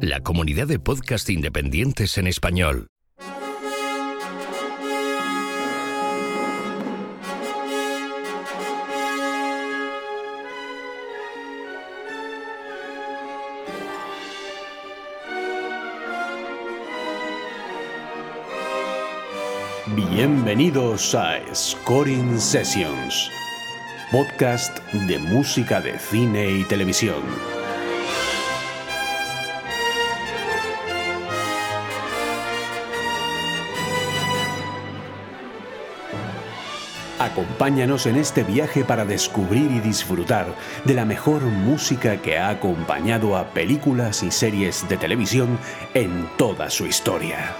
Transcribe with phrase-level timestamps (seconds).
[0.00, 2.86] La comunidad de podcast independientes en español.
[19.96, 23.32] Bienvenidos a Scoring Sessions,
[24.12, 27.53] podcast de música de cine y televisión.
[37.18, 40.46] Acompáñanos en este viaje para descubrir y disfrutar
[40.84, 45.58] de la mejor música que ha acompañado a películas y series de televisión
[45.94, 47.54] en toda su historia.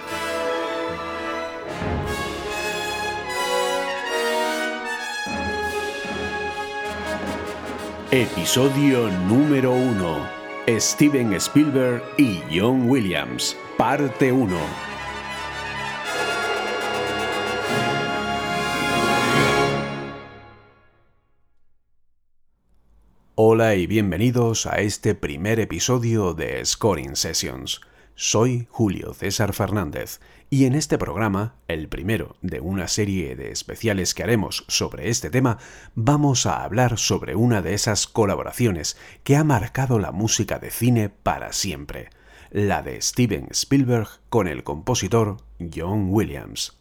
[8.11, 10.35] Episodio número 1.
[10.79, 14.84] Steven Spielberg y John Williams, parte 1.
[23.37, 27.81] Hola y bienvenidos a este primer episodio de Scoring Sessions.
[28.15, 34.13] Soy Julio César Fernández y en este programa, el primero de una serie de especiales
[34.13, 35.57] que haremos sobre este tema,
[35.95, 41.09] vamos a hablar sobre una de esas colaboraciones que ha marcado la música de cine
[41.09, 42.11] para siempre,
[42.51, 46.79] la de Steven Spielberg con el compositor John Williams.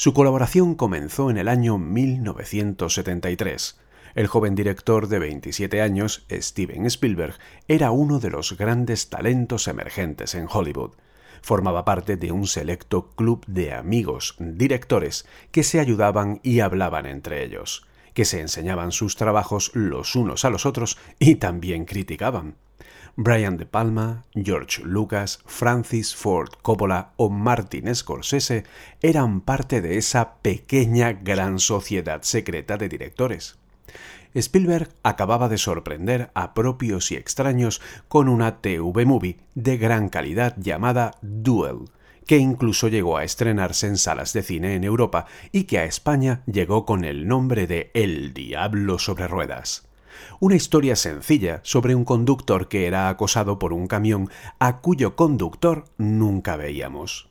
[0.00, 3.80] Su colaboración comenzó en el año 1973.
[4.14, 7.34] El joven director de 27 años, Steven Spielberg,
[7.66, 10.92] era uno de los grandes talentos emergentes en Hollywood.
[11.42, 17.42] Formaba parte de un selecto club de amigos directores que se ayudaban y hablaban entre
[17.42, 17.84] ellos,
[18.14, 22.54] que se enseñaban sus trabajos los unos a los otros y también criticaban.
[23.20, 28.62] Brian De Palma, George Lucas, Francis Ford Coppola o Martin Scorsese
[29.02, 33.58] eran parte de esa pequeña gran sociedad secreta de directores.
[34.36, 40.54] Spielberg acababa de sorprender a propios y extraños con una TV movie de gran calidad
[40.56, 41.90] llamada Duel,
[42.24, 46.42] que incluso llegó a estrenarse en salas de cine en Europa y que a España
[46.46, 49.87] llegó con el nombre de El Diablo sobre Ruedas
[50.40, 55.84] una historia sencilla sobre un conductor que era acosado por un camión a cuyo conductor
[55.96, 57.28] nunca veíamos.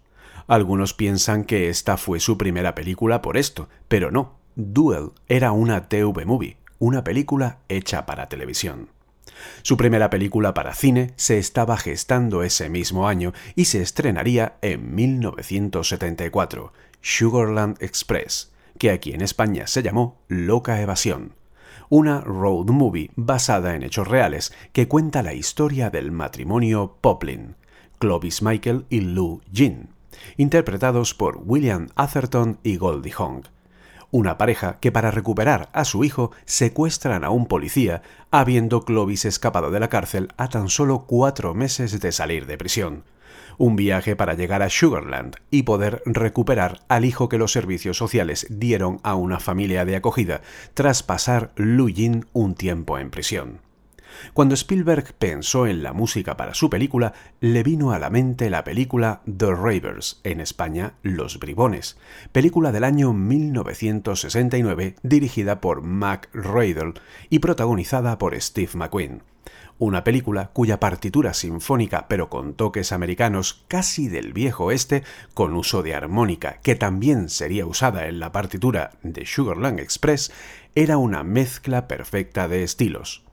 [0.47, 4.37] Algunos piensan que esta fue su primera película por esto, pero no.
[4.55, 8.89] Duel era una TV movie, una película hecha para televisión.
[9.61, 14.95] Su primera película para cine se estaba gestando ese mismo año y se estrenaría en
[14.95, 21.33] 1974, Sugarland Express, que aquí en España se llamó Loca Evasión
[21.89, 27.55] una road movie basada en hechos reales que cuenta la historia del matrimonio Poplin,
[27.99, 29.89] Clovis Michael y Lou Jean,
[30.37, 33.43] interpretados por William Atherton y Goldie Hawn.
[34.09, 39.69] Una pareja que para recuperar a su hijo secuestran a un policía, habiendo Clovis escapado
[39.69, 43.03] de la cárcel a tan solo cuatro meses de salir de prisión
[43.57, 48.47] un viaje para llegar a Sugarland y poder recuperar al hijo que los servicios sociales
[48.50, 50.41] dieron a una familia de acogida
[50.73, 53.67] tras pasar Jin un tiempo en prisión.
[54.34, 58.63] Cuando Spielberg pensó en la música para su película, le vino a la mente la
[58.63, 61.97] película The Ravers, en España Los Bribones,
[62.31, 66.94] película del año 1969 dirigida por Mac Radle
[67.29, 69.22] y protagonizada por Steve McQueen
[69.79, 75.83] una película cuya partitura sinfónica pero con toques americanos casi del viejo oeste, con uso
[75.83, 80.31] de armónica que también sería usada en la partitura de Sugarland Express,
[80.75, 83.26] era una mezcla perfecta de estilos.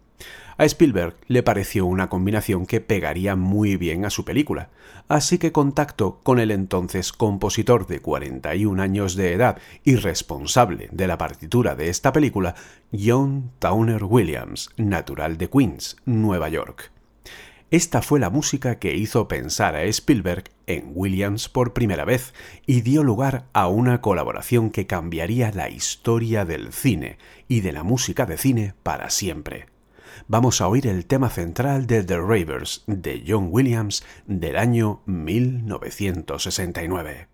[0.56, 4.70] A Spielberg le pareció una combinación que pegaría muy bien a su película,
[5.08, 11.08] así que contactó con el entonces compositor de 41 años de edad y responsable de
[11.08, 12.54] la partitura de esta película,
[12.92, 16.92] John Towner Williams, natural de Queens, Nueva York.
[17.72, 22.32] Esta fue la música que hizo pensar a Spielberg en Williams por primera vez
[22.64, 27.18] y dio lugar a una colaboración que cambiaría la historia del cine
[27.48, 29.73] y de la música de cine para siempre
[30.28, 37.33] vamos a oír el tema central de The Ravers de John Williams del año 1969.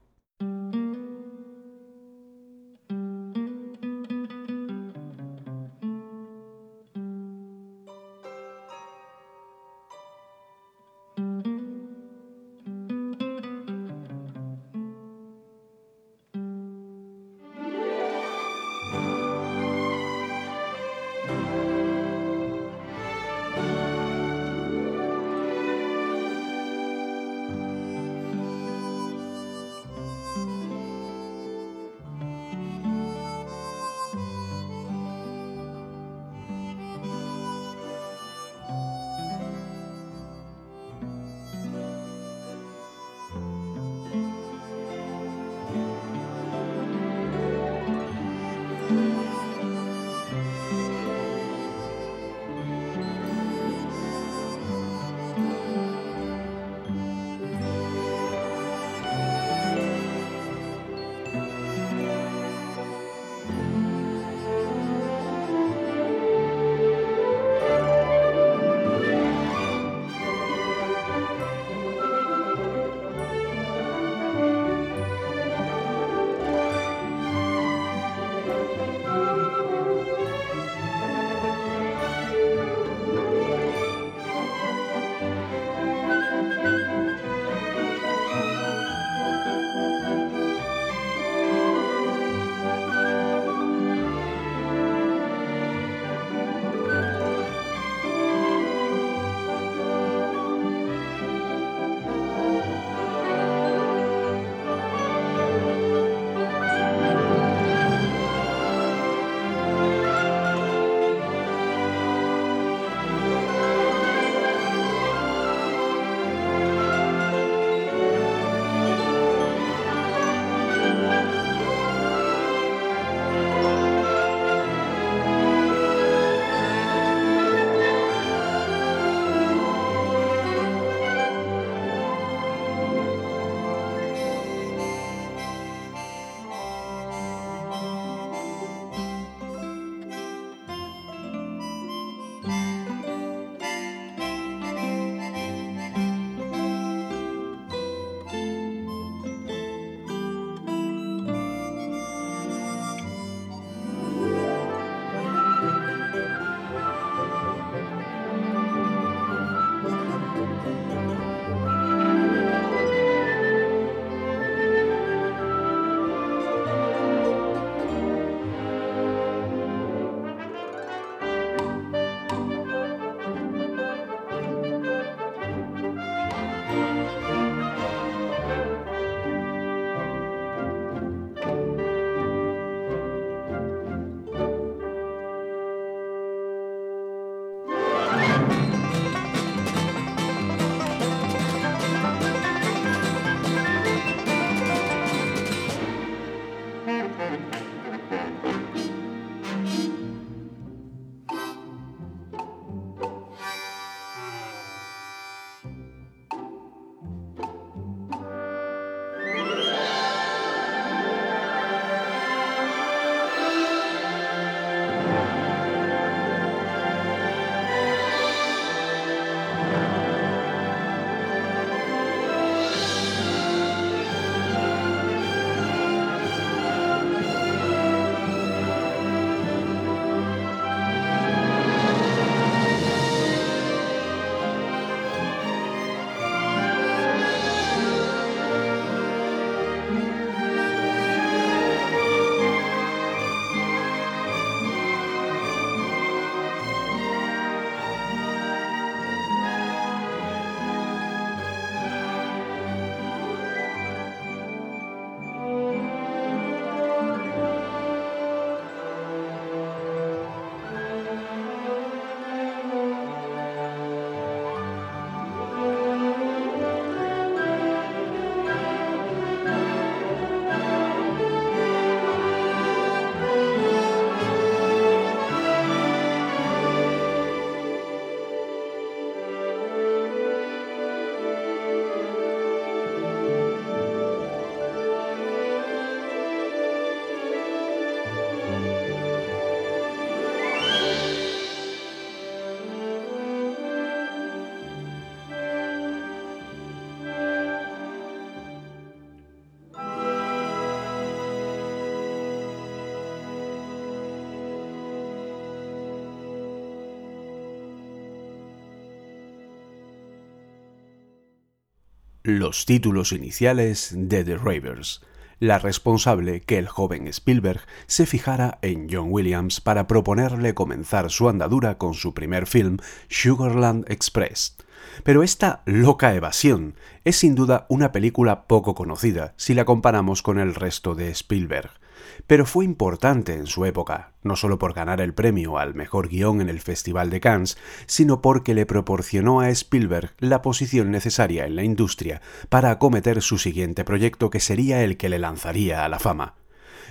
[312.39, 315.03] Los títulos iniciales de The Ravers,
[315.39, 321.29] la responsable que el joven Spielberg se fijara en John Williams para proponerle comenzar su
[321.29, 322.77] andadura con su primer film,
[323.09, 324.57] Sugarland Express.
[325.03, 330.39] Pero esta loca evasión es sin duda una película poco conocida si la comparamos con
[330.39, 331.80] el resto de Spielberg
[332.27, 336.41] pero fue importante en su época, no solo por ganar el premio al mejor guion
[336.41, 341.57] en el Festival de Cannes, sino porque le proporcionó a Spielberg la posición necesaria en
[341.57, 345.99] la industria para acometer su siguiente proyecto que sería el que le lanzaría a la
[345.99, 346.35] fama.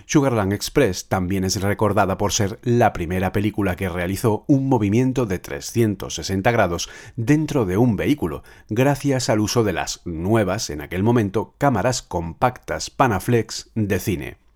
[0.05, 5.37] Sugarland Express también es recordada por ser la primera película que realizó un movimiento de
[5.37, 11.53] 360 grados dentro de un vehículo, gracias al uso de las nuevas, en aquel momento,
[11.59, 14.48] cámaras compactas Panaflex de cine.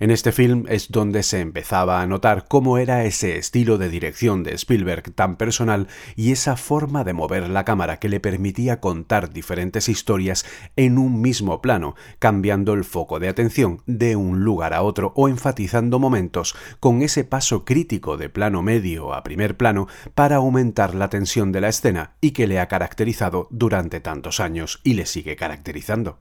[0.00, 4.42] En este film es donde se empezaba a notar cómo era ese estilo de dirección
[4.42, 9.32] de Spielberg tan personal y esa forma de mover la cámara que le permitía contar
[9.32, 10.44] diferentes historias
[10.76, 15.28] en un mismo plano, cambiando el foco de atención de un lugar a otro o
[15.28, 21.08] enfatizando momentos con ese paso crítico de plano medio a primer plano para aumentar la
[21.08, 25.36] tensión de la escena y que le ha caracterizado durante tantos años y le sigue
[25.36, 26.18] caracterizando.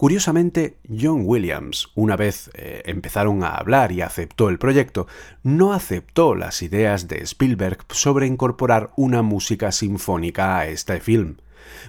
[0.00, 5.06] Curiosamente, John Williams, una vez eh, empezaron a hablar y aceptó el proyecto,
[5.42, 11.36] no aceptó las ideas de Spielberg sobre incorporar una música sinfónica a este film.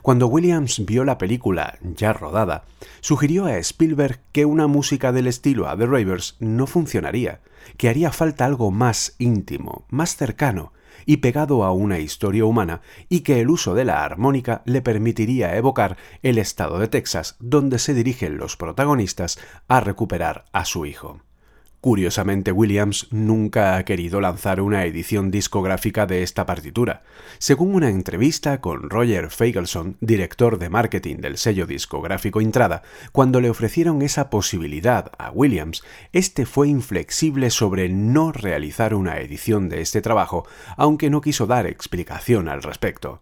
[0.01, 2.65] Cuando Williams vio la película ya rodada,
[2.99, 7.39] sugirió a Spielberg que una música del estilo a The Ravers no funcionaría,
[7.77, 10.73] que haría falta algo más íntimo, más cercano,
[11.05, 15.55] y pegado a una historia humana y que el uso de la armónica le permitiría
[15.55, 21.21] evocar el estado de Texas donde se dirigen los protagonistas a recuperar a su hijo.
[21.81, 27.01] Curiosamente, Williams nunca ha querido lanzar una edición discográfica de esta partitura.
[27.39, 33.49] Según una entrevista con Roger Fagelson, director de marketing del sello discográfico Intrada, cuando le
[33.49, 35.83] ofrecieron esa posibilidad a Williams,
[36.13, 40.45] este fue inflexible sobre no realizar una edición de este trabajo,
[40.77, 43.21] aunque no quiso dar explicación al respecto.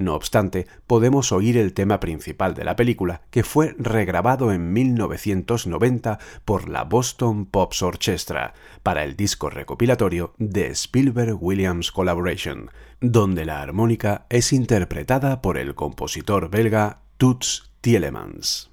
[0.00, 6.18] No obstante, podemos oír el tema principal de la película, que fue regrabado en 1990
[6.46, 12.70] por la Boston Pops Orchestra para el disco recopilatorio de Spielberg Williams Collaboration,
[13.02, 18.69] donde la armónica es interpretada por el compositor belga Toots Tielemans.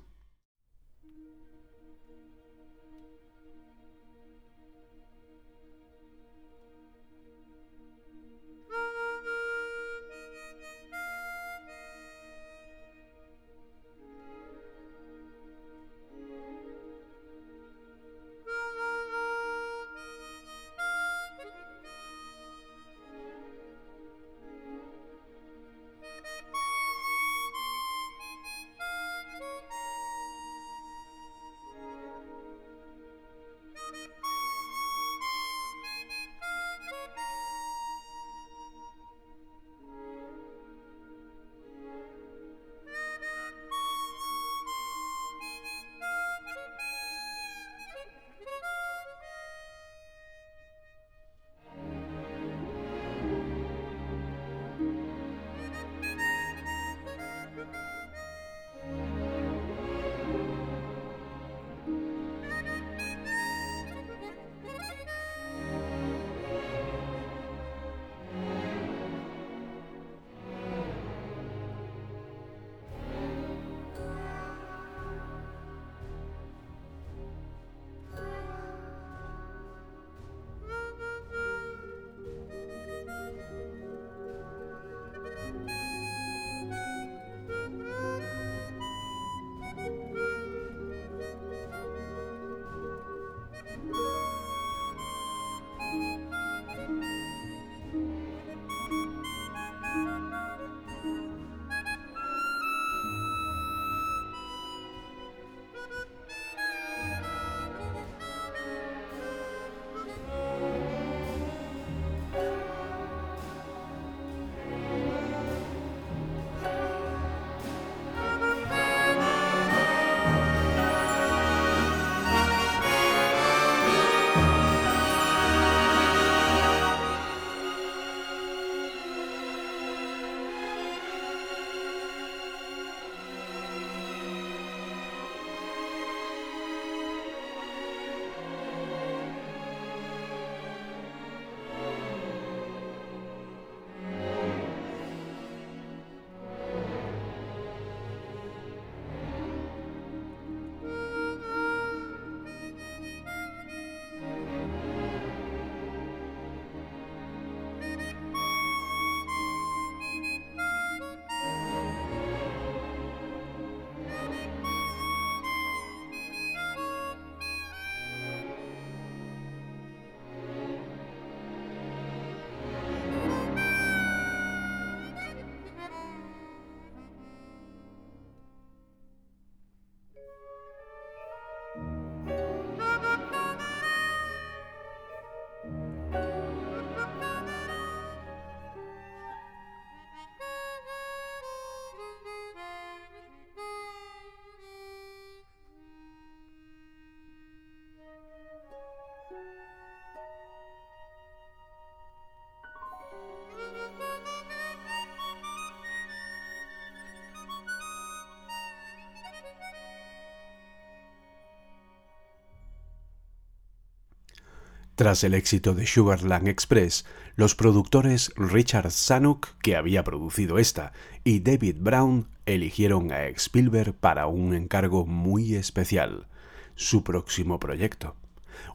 [214.98, 220.92] Tras el éxito de Sugarland Express, los productores Richard Zanuck, que había producido esta,
[221.24, 226.26] y David Brown eligieron a Spielberg para un encargo muy especial,
[226.74, 228.16] su próximo proyecto.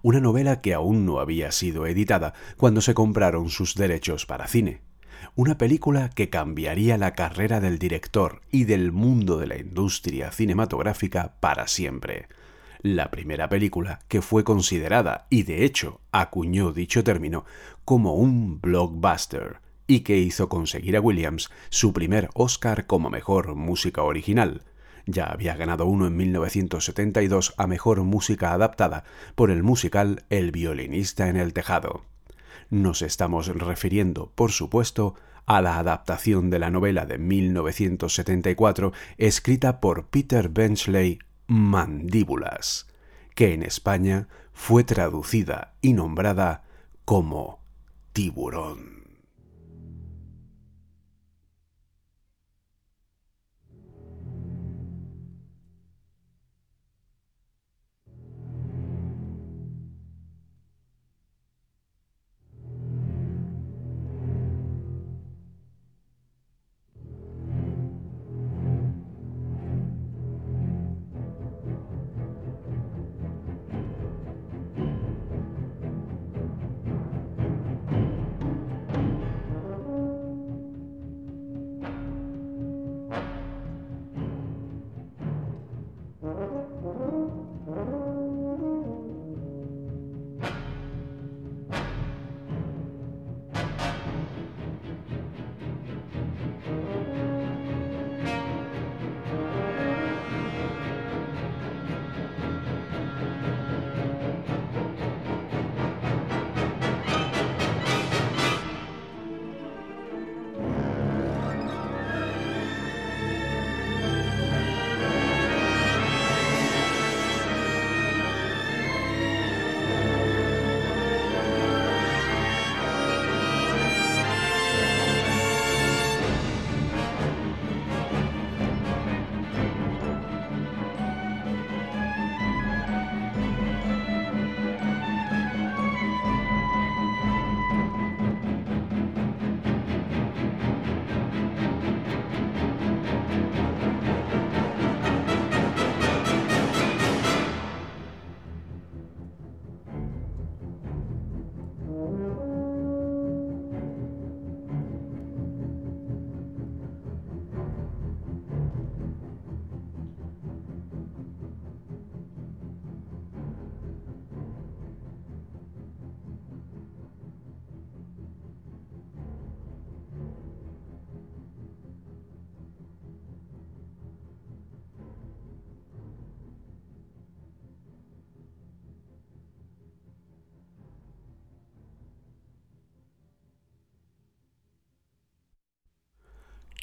[0.01, 4.81] Una novela que aún no había sido editada cuando se compraron sus derechos para cine.
[5.35, 11.35] Una película que cambiaría la carrera del director y del mundo de la industria cinematográfica
[11.41, 12.29] para siempre
[12.83, 17.45] la primera película que fue considerada y de hecho acuñó dicho término
[17.85, 24.03] como un blockbuster y que hizo conseguir a Williams su primer Oscar como mejor música
[24.03, 24.63] original.
[25.07, 31.29] Ya había ganado uno en 1972 a mejor música adaptada por el musical El violinista
[31.29, 32.05] en el tejado.
[32.71, 35.15] Nos estamos refiriendo, por supuesto,
[35.47, 42.87] a la adaptación de la novela de 1974 escrita por Peter Benchley mandíbulas,
[43.35, 46.65] que en España fue traducida y nombrada
[47.05, 47.61] como
[48.13, 49.02] tiburón.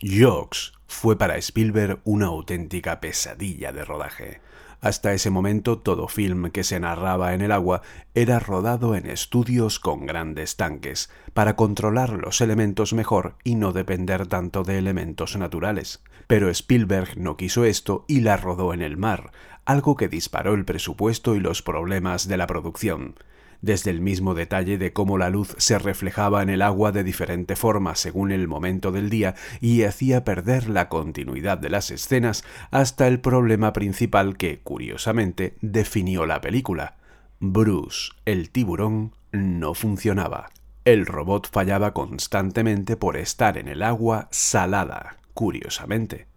[0.01, 4.39] Jocks fue para Spielberg una auténtica pesadilla de rodaje.
[4.79, 7.81] Hasta ese momento todo film que se narraba en el agua
[8.15, 14.25] era rodado en estudios con grandes tanques, para controlar los elementos mejor y no depender
[14.27, 16.01] tanto de elementos naturales.
[16.27, 19.33] Pero Spielberg no quiso esto y la rodó en el mar,
[19.65, 23.15] algo que disparó el presupuesto y los problemas de la producción
[23.61, 27.55] desde el mismo detalle de cómo la luz se reflejaba en el agua de diferente
[27.55, 33.07] forma según el momento del día y hacía perder la continuidad de las escenas hasta
[33.07, 36.95] el problema principal que, curiosamente, definió la película.
[37.39, 40.49] Bruce, el tiburón, no funcionaba.
[40.85, 46.27] El robot fallaba constantemente por estar en el agua salada, curiosamente.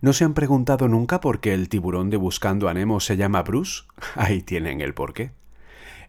[0.00, 3.42] ¿No se han preguntado nunca por qué el tiburón de Buscando a Nemo se llama
[3.42, 3.84] Bruce?
[4.14, 5.32] Ahí tienen el porqué.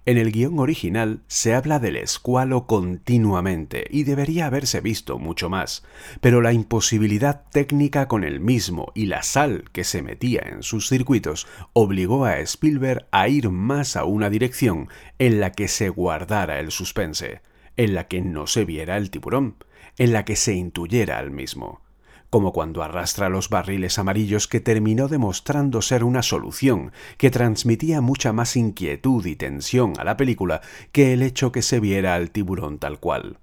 [0.05, 5.83] En el guion original se habla del escualo continuamente y debería haberse visto mucho más,
[6.21, 10.87] pero la imposibilidad técnica con el mismo y la sal que se metía en sus
[10.87, 14.87] circuitos obligó a Spielberg a ir más a una dirección
[15.19, 17.41] en la que se guardara el suspense,
[17.75, 19.55] en la que no se viera el tiburón,
[19.97, 21.81] en la que se intuyera al mismo
[22.29, 28.33] como cuando arrastra los barriles amarillos que terminó demostrando ser una solución que transmitía mucha
[28.33, 30.61] más inquietud y tensión a la película
[30.91, 33.37] que el hecho que se viera al tiburón tal cual.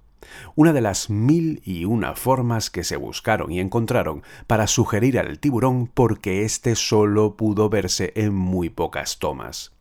[0.54, 5.38] Una de las mil y una formas que se buscaron y encontraron para sugerir al
[5.38, 9.72] tiburón porque éste solo pudo verse en muy pocas tomas.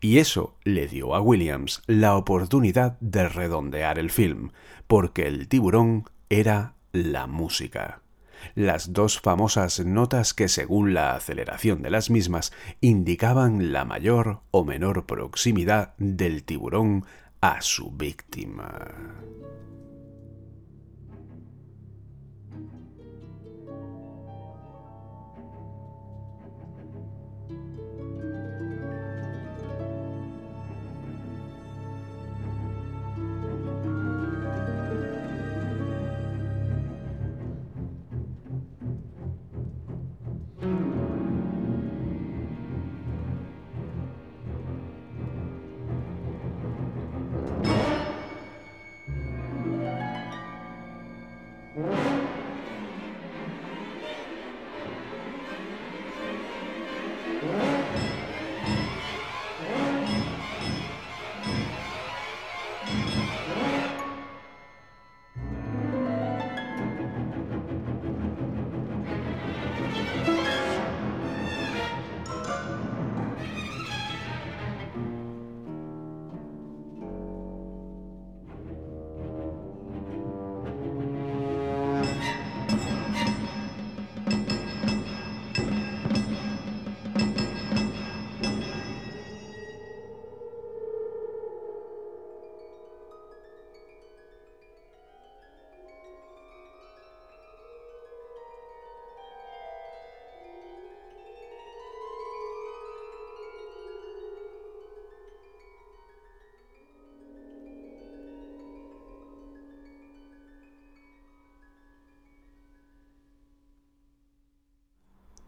[0.00, 4.50] Y eso le dio a Williams la oportunidad de redondear el film,
[4.86, 8.01] porque el tiburón era la música.
[8.54, 14.64] Las dos famosas notas que según la aceleración de las mismas indicaban la mayor o
[14.64, 17.04] menor proximidad del tiburón
[17.40, 18.94] a su víctima.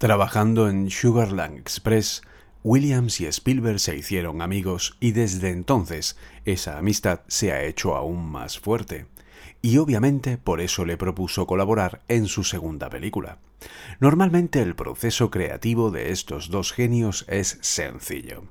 [0.04, 2.20] Trabajando en Sugarland Express,
[2.62, 8.30] Williams y Spielberg se hicieron amigos y desde entonces esa amistad se ha hecho aún
[8.30, 9.06] más fuerte.
[9.62, 13.38] Y obviamente por eso le propuso colaborar en su segunda película.
[13.98, 18.44] Normalmente el proceso creativo de estos dos genios es sencillo.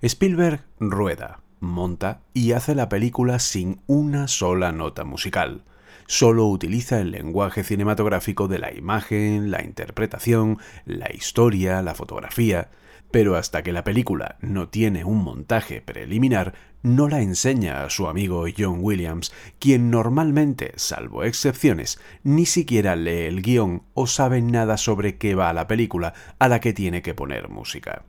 [0.00, 5.64] Spielberg rueda, monta y hace la película sin una sola nota musical
[6.08, 12.70] solo utiliza el lenguaje cinematográfico de la imagen, la interpretación, la historia, la fotografía,
[13.10, 18.08] pero hasta que la película no tiene un montaje preliminar, no la enseña a su
[18.08, 24.78] amigo John Williams, quien normalmente, salvo excepciones, ni siquiera lee el guion o sabe nada
[24.78, 28.04] sobre qué va la película a la que tiene que poner música.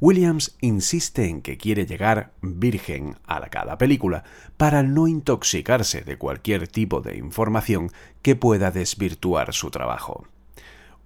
[0.00, 4.22] Williams insiste en que quiere llegar virgen a cada película
[4.56, 7.90] para no intoxicarse de cualquier tipo de información
[8.22, 10.26] que pueda desvirtuar su trabajo.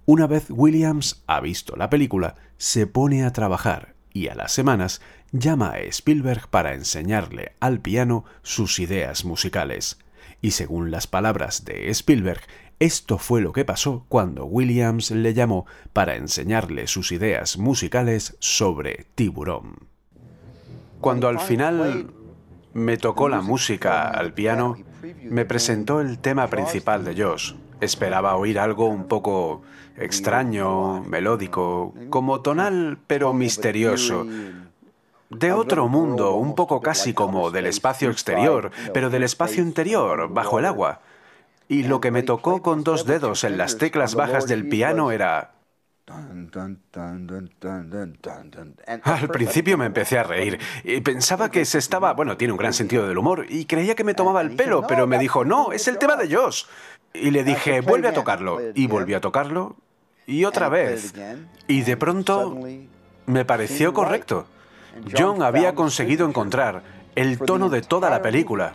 [0.05, 5.01] Una vez Williams ha visto la película, se pone a trabajar y a las semanas
[5.31, 9.97] llama a Spielberg para enseñarle al piano sus ideas musicales.
[10.41, 12.41] Y según las palabras de Spielberg,
[12.79, 19.05] esto fue lo que pasó cuando Williams le llamó para enseñarle sus ideas musicales sobre
[19.15, 19.87] Tiburón.
[20.99, 22.07] Cuando al final
[22.73, 24.77] me tocó la música al piano,
[25.23, 27.53] me presentó el tema principal de Josh.
[27.81, 29.61] Esperaba oír algo un poco
[29.97, 34.25] extraño, melódico, como tonal pero misterioso.
[35.29, 40.59] De otro mundo, un poco casi como del espacio exterior, pero del espacio interior, bajo
[40.59, 41.01] el agua.
[41.67, 45.51] Y lo que me tocó con dos dedos en las teclas bajas del piano era...
[49.03, 52.73] Al principio me empecé a reír y pensaba que se estaba, bueno, tiene un gran
[52.73, 55.87] sentido del humor y creía que me tomaba el pelo, pero me dijo, no, es
[55.87, 56.65] el tema de Josh.
[57.13, 58.59] Y le dije, vuelve a tocarlo.
[58.75, 59.77] Y volví a tocarlo
[60.25, 61.13] y otra vez.
[61.67, 62.57] Y de pronto
[63.25, 64.45] me pareció correcto.
[65.15, 66.83] John había conseguido encontrar
[67.15, 68.73] el tono de toda la película.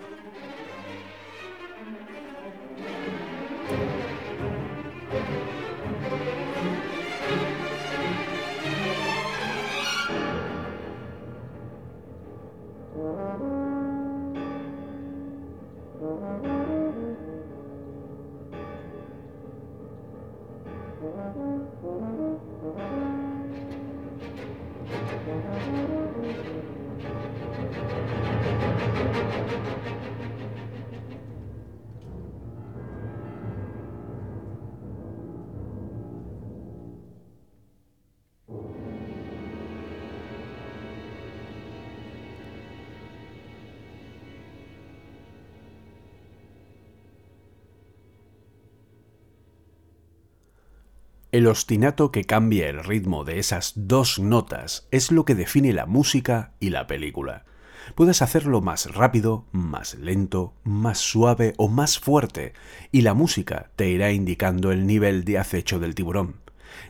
[51.30, 55.84] El ostinato que cambia el ritmo de esas dos notas es lo que define la
[55.84, 57.44] música y la película.
[57.94, 62.54] Puedes hacerlo más rápido, más lento, más suave o más fuerte,
[62.92, 66.36] y la música te irá indicando el nivel de acecho del tiburón.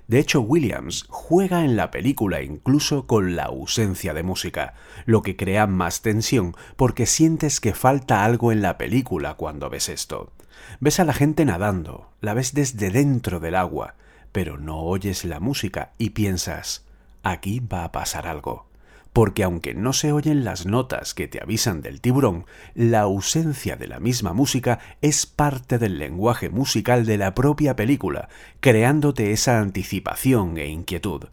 [0.07, 4.75] De hecho, Williams juega en la película incluso con la ausencia de música,
[5.05, 9.89] lo que crea más tensión porque sientes que falta algo en la película cuando ves
[9.89, 10.31] esto.
[10.79, 13.97] Ves a la gente nadando, la ves desde dentro del agua,
[14.33, 16.87] pero no oyes la música y piensas,
[17.23, 18.69] aquí va a pasar algo
[19.19, 23.89] porque aunque no se oyen las notas que te avisan del tiburón, la ausencia de
[23.89, 28.29] la misma música es parte del lenguaje musical de la propia película,
[28.61, 31.25] creándote esa anticipación e inquietud.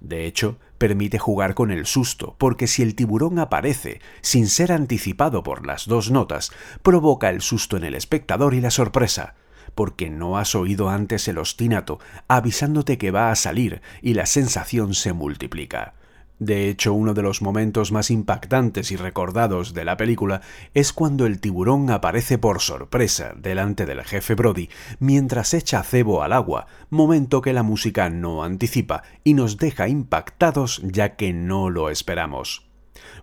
[0.00, 5.42] De hecho, permite jugar con el susto, porque si el tiburón aparece sin ser anticipado
[5.42, 9.34] por las dos notas, provoca el susto en el espectador y la sorpresa
[9.76, 14.94] porque no has oído antes el ostinato avisándote que va a salir y la sensación
[14.94, 15.94] se multiplica.
[16.38, 20.42] De hecho, uno de los momentos más impactantes y recordados de la película
[20.74, 26.34] es cuando el tiburón aparece por sorpresa delante del jefe Brody mientras echa cebo al
[26.34, 31.88] agua, momento que la música no anticipa y nos deja impactados ya que no lo
[31.88, 32.65] esperamos.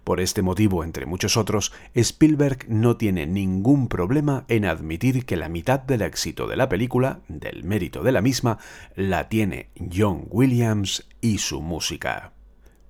[0.04, 5.50] Por este motivo, entre muchos otros, Spielberg no tiene ningún problema en admitir que la
[5.50, 8.58] mitad del éxito de la película, del mérito de la misma,
[8.96, 12.34] la tiene John Williams y su música.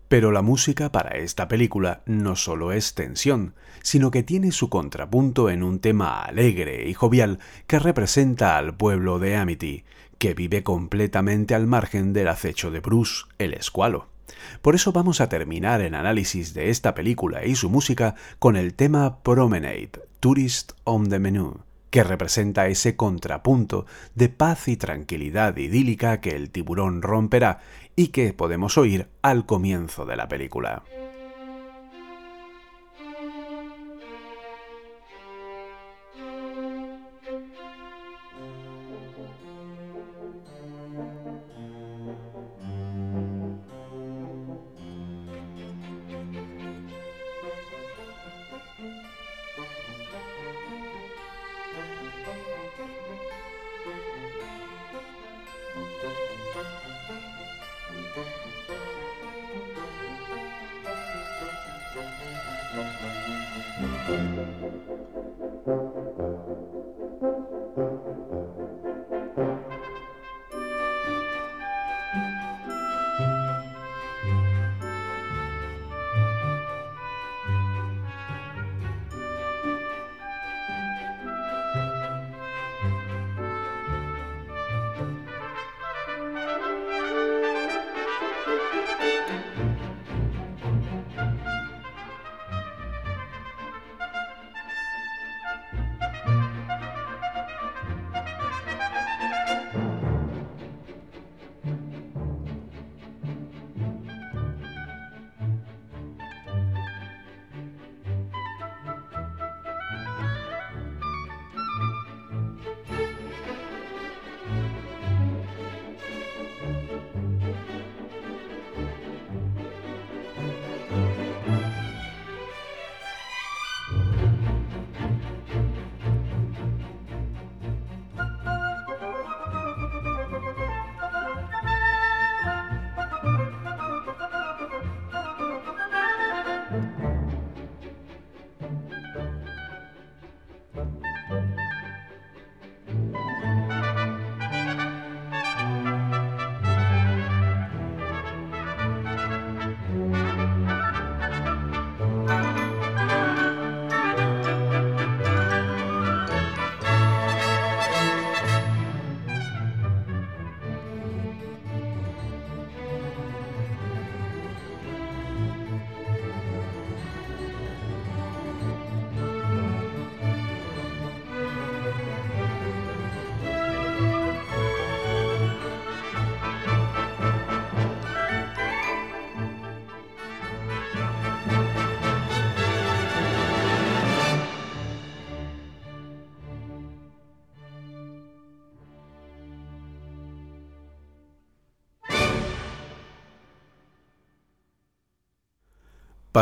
[0.08, 5.50] Pero la música para esta película no solo es tensión, sino que tiene su contrapunto
[5.50, 9.86] en un tema alegre y jovial que representa al pueblo de Amity,
[10.20, 14.13] que vive completamente al margen del acecho de Bruce, el escualo.
[14.62, 18.74] Por eso vamos a terminar el análisis de esta película y su música con el
[18.74, 21.60] tema Promenade, Tourist on the Menu,
[21.90, 27.60] que representa ese contrapunto de paz y tranquilidad idílica que el tiburón romperá
[27.96, 30.84] y que podemos oír al comienzo de la película.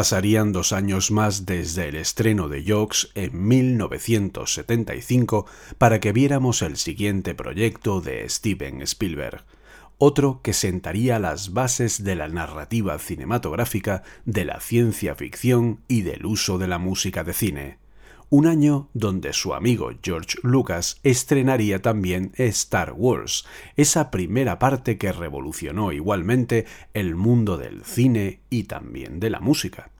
[0.01, 5.45] Pasarían dos años más desde el estreno de Jokes en 1975
[5.77, 9.45] para que viéramos el siguiente proyecto de Steven Spielberg,
[9.99, 16.25] otro que sentaría las bases de la narrativa cinematográfica, de la ciencia ficción y del
[16.25, 17.77] uso de la música de cine.
[18.31, 25.11] Un año donde su amigo George Lucas estrenaría también Star Wars, esa primera parte que
[25.11, 29.90] revolucionó igualmente el mundo del cine y también de la música.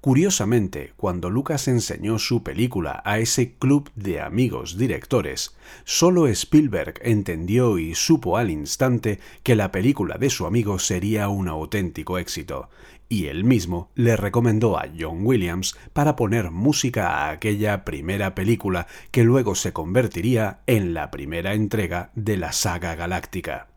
[0.00, 7.78] Curiosamente, cuando Lucas enseñó su película a ese club de amigos directores, solo Spielberg entendió
[7.78, 12.68] y supo al instante que la película de su amigo sería un auténtico éxito,
[13.08, 18.86] y él mismo le recomendó a John Williams para poner música a aquella primera película
[19.10, 23.68] que luego se convertiría en la primera entrega de la saga galáctica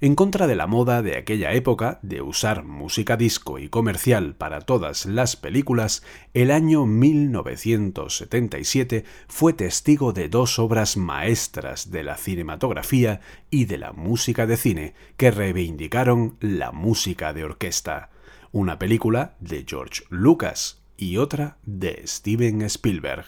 [0.00, 4.60] en contra de la moda de aquella época de usar música disco y comercial para
[4.60, 13.20] todas las películas, el año 1977 fue testigo de dos obras maestras de la cinematografía
[13.50, 18.10] y de la música de cine que reivindicaron la música de orquesta.
[18.52, 23.24] Una película de George Lucas y otra de Steven Spielberg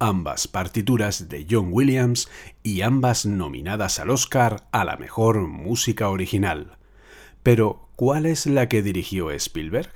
[0.00, 2.28] ambas partituras de John Williams
[2.64, 6.78] y ambas nominadas al Oscar a la mejor música original.
[7.44, 9.92] Pero, ¿cuál es la que dirigió Spielberg?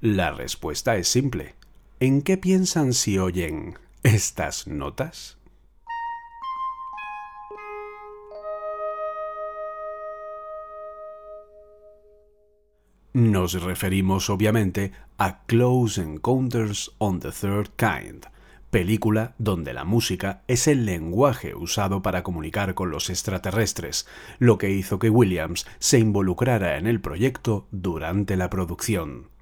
[0.00, 1.54] La respuesta es simple.
[2.00, 5.38] ¿En qué piensan si oyen estas notas?
[13.12, 18.26] Nos referimos obviamente a Close Encounters on the Third Kind,
[18.74, 24.04] película donde la música es el lenguaje usado para comunicar con los extraterrestres,
[24.40, 29.33] lo que hizo que Williams se involucrara en el proyecto durante la producción.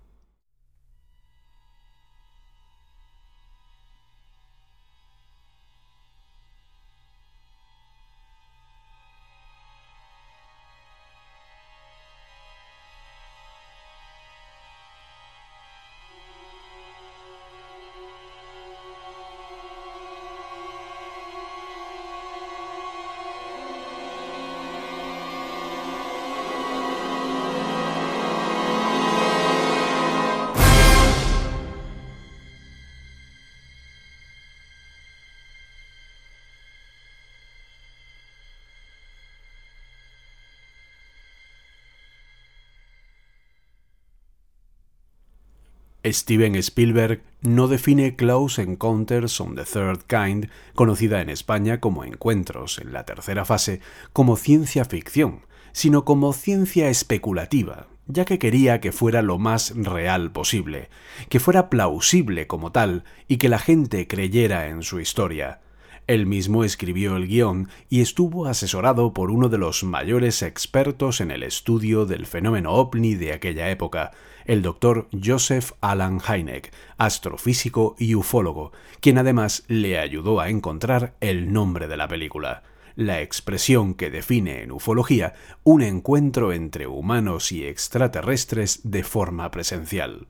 [46.05, 52.79] Steven Spielberg no define Close Encounters on the Third Kind, conocida en España como Encuentros
[52.79, 53.81] en la tercera fase,
[54.13, 60.33] como ciencia ficción, sino como ciencia especulativa, ya que quería que fuera lo más real
[60.33, 60.89] posible,
[61.29, 65.61] que fuera plausible como tal y que la gente creyera en su historia.
[66.07, 71.31] Él mismo escribió el guion y estuvo asesorado por uno de los mayores expertos en
[71.31, 74.11] el estudio del fenómeno ovni de aquella época,
[74.45, 81.53] el doctor Joseph Alan Hynek, astrofísico y ufólogo, quien además le ayudó a encontrar el
[81.53, 82.63] nombre de la película
[82.97, 85.35] la expresión que define en ufología
[85.65, 90.27] un encuentro entre humanos y extraterrestres de forma presencial.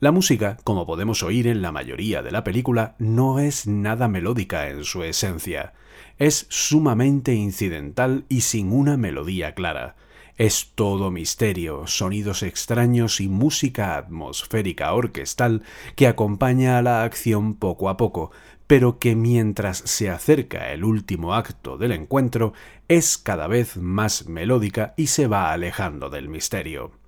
[0.00, 4.70] La música, como podemos oír en la mayoría de la película, no es nada melódica
[4.70, 5.74] en su esencia.
[6.16, 9.96] Es sumamente incidental y sin una melodía clara.
[10.38, 15.64] Es todo misterio, sonidos extraños y música atmosférica orquestal
[15.96, 18.30] que acompaña a la acción poco a poco,
[18.66, 22.54] pero que mientras se acerca el último acto del encuentro
[22.88, 26.99] es cada vez más melódica y se va alejando del misterio.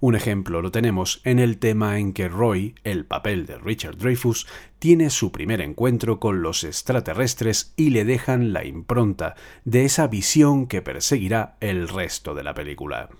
[0.00, 4.46] Un ejemplo lo tenemos en el tema en que Roy, el papel de Richard Dreyfus,
[4.78, 10.66] tiene su primer encuentro con los extraterrestres y le dejan la impronta de esa visión
[10.66, 13.10] que perseguirá el resto de la película.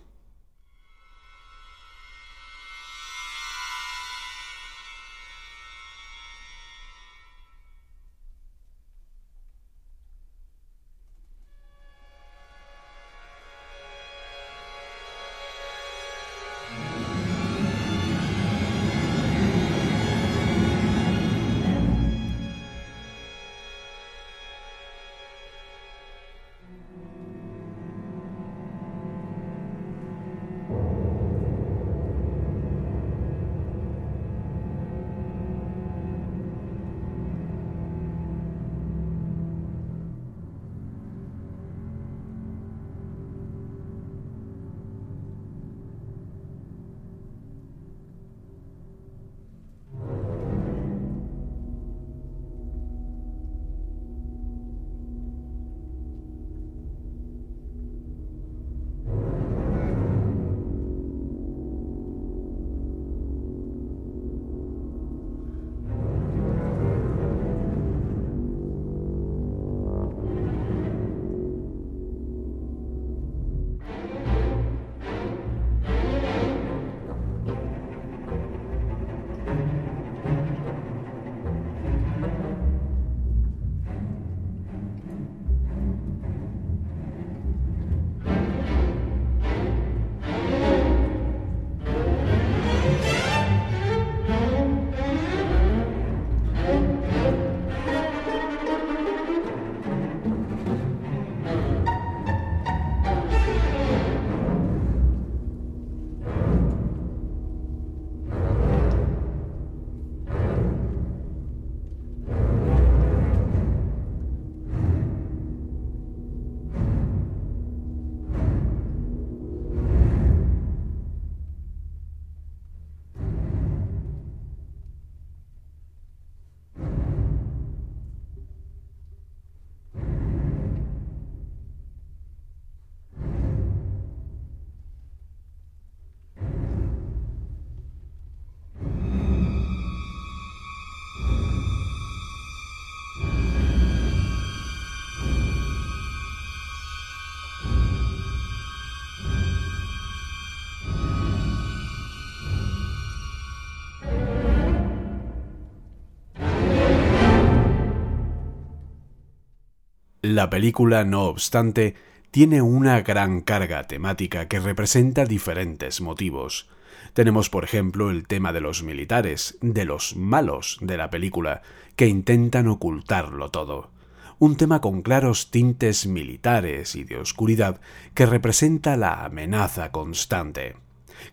[160.31, 161.97] La película, no obstante,
[162.31, 166.69] tiene una gran carga temática que representa diferentes motivos.
[167.15, 171.63] Tenemos, por ejemplo, el tema de los militares, de los malos de la película,
[171.97, 173.91] que intentan ocultarlo todo.
[174.39, 177.81] Un tema con claros tintes militares y de oscuridad
[178.15, 180.77] que representa la amenaza constante,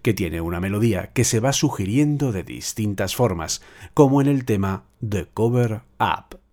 [0.02, 3.62] que tiene una melodía que se va sugiriendo de distintas formas,
[3.93, 6.47] como en el tema The Cover Up.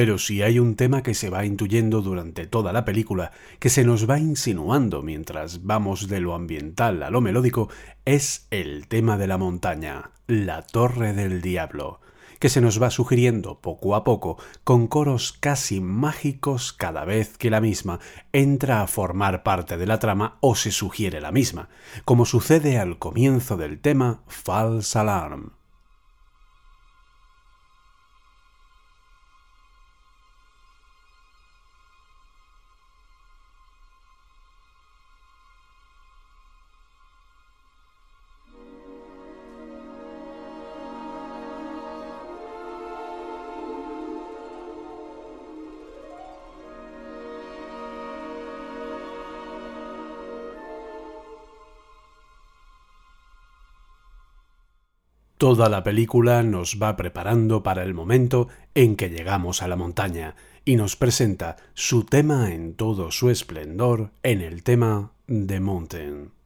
[0.00, 3.84] Pero si hay un tema que se va intuyendo durante toda la película, que se
[3.84, 7.68] nos va insinuando mientras vamos de lo ambiental a lo melódico,
[8.06, 12.00] es el tema de la montaña, la Torre del Diablo,
[12.38, 17.50] que se nos va sugiriendo poco a poco con coros casi mágicos cada vez que
[17.50, 18.00] la misma
[18.32, 21.68] entra a formar parte de la trama o se sugiere la misma,
[22.06, 25.59] como sucede al comienzo del tema False Alarm.
[55.40, 60.36] Toda la película nos va preparando para el momento en que llegamos a la montaña
[60.66, 66.39] y nos presenta su tema en todo su esplendor en el tema de Mountain.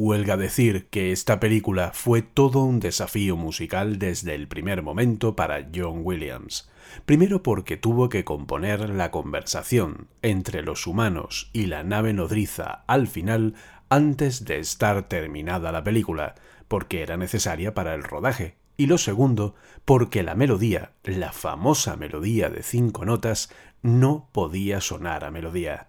[0.00, 5.68] Huelga decir que esta película fue todo un desafío musical desde el primer momento para
[5.74, 6.70] John Williams.
[7.04, 13.08] Primero porque tuvo que componer la conversación entre los humanos y la nave nodriza al
[13.08, 13.54] final
[13.88, 16.36] antes de estar terminada la película,
[16.68, 18.54] porque era necesaria para el rodaje.
[18.76, 23.50] Y lo segundo, porque la melodía, la famosa melodía de cinco notas,
[23.82, 25.88] no podía sonar a melodía.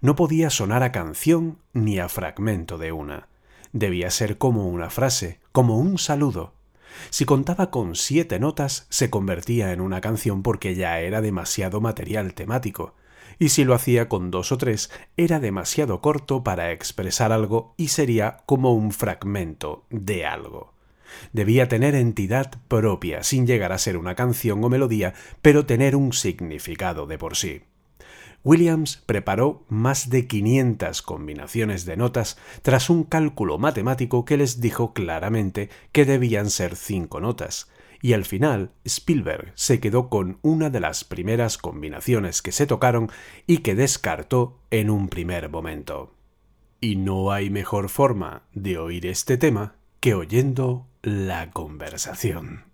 [0.00, 3.26] No podía sonar a canción ni a fragmento de una
[3.72, 6.54] debía ser como una frase, como un saludo.
[7.10, 12.34] Si contaba con siete notas, se convertía en una canción porque ya era demasiado material
[12.34, 12.94] temático,
[13.38, 17.88] y si lo hacía con dos o tres, era demasiado corto para expresar algo y
[17.88, 20.74] sería como un fragmento de algo.
[21.32, 26.12] Debía tener entidad propia, sin llegar a ser una canción o melodía, pero tener un
[26.12, 27.62] significado de por sí.
[28.44, 34.92] Williams preparó más de 500 combinaciones de notas tras un cálculo matemático que les dijo
[34.94, 37.68] claramente que debían ser cinco notas,
[38.00, 43.10] y al final Spielberg se quedó con una de las primeras combinaciones que se tocaron
[43.46, 46.14] y que descartó en un primer momento.
[46.80, 52.67] Y no hay mejor forma de oír este tema que oyendo la conversación.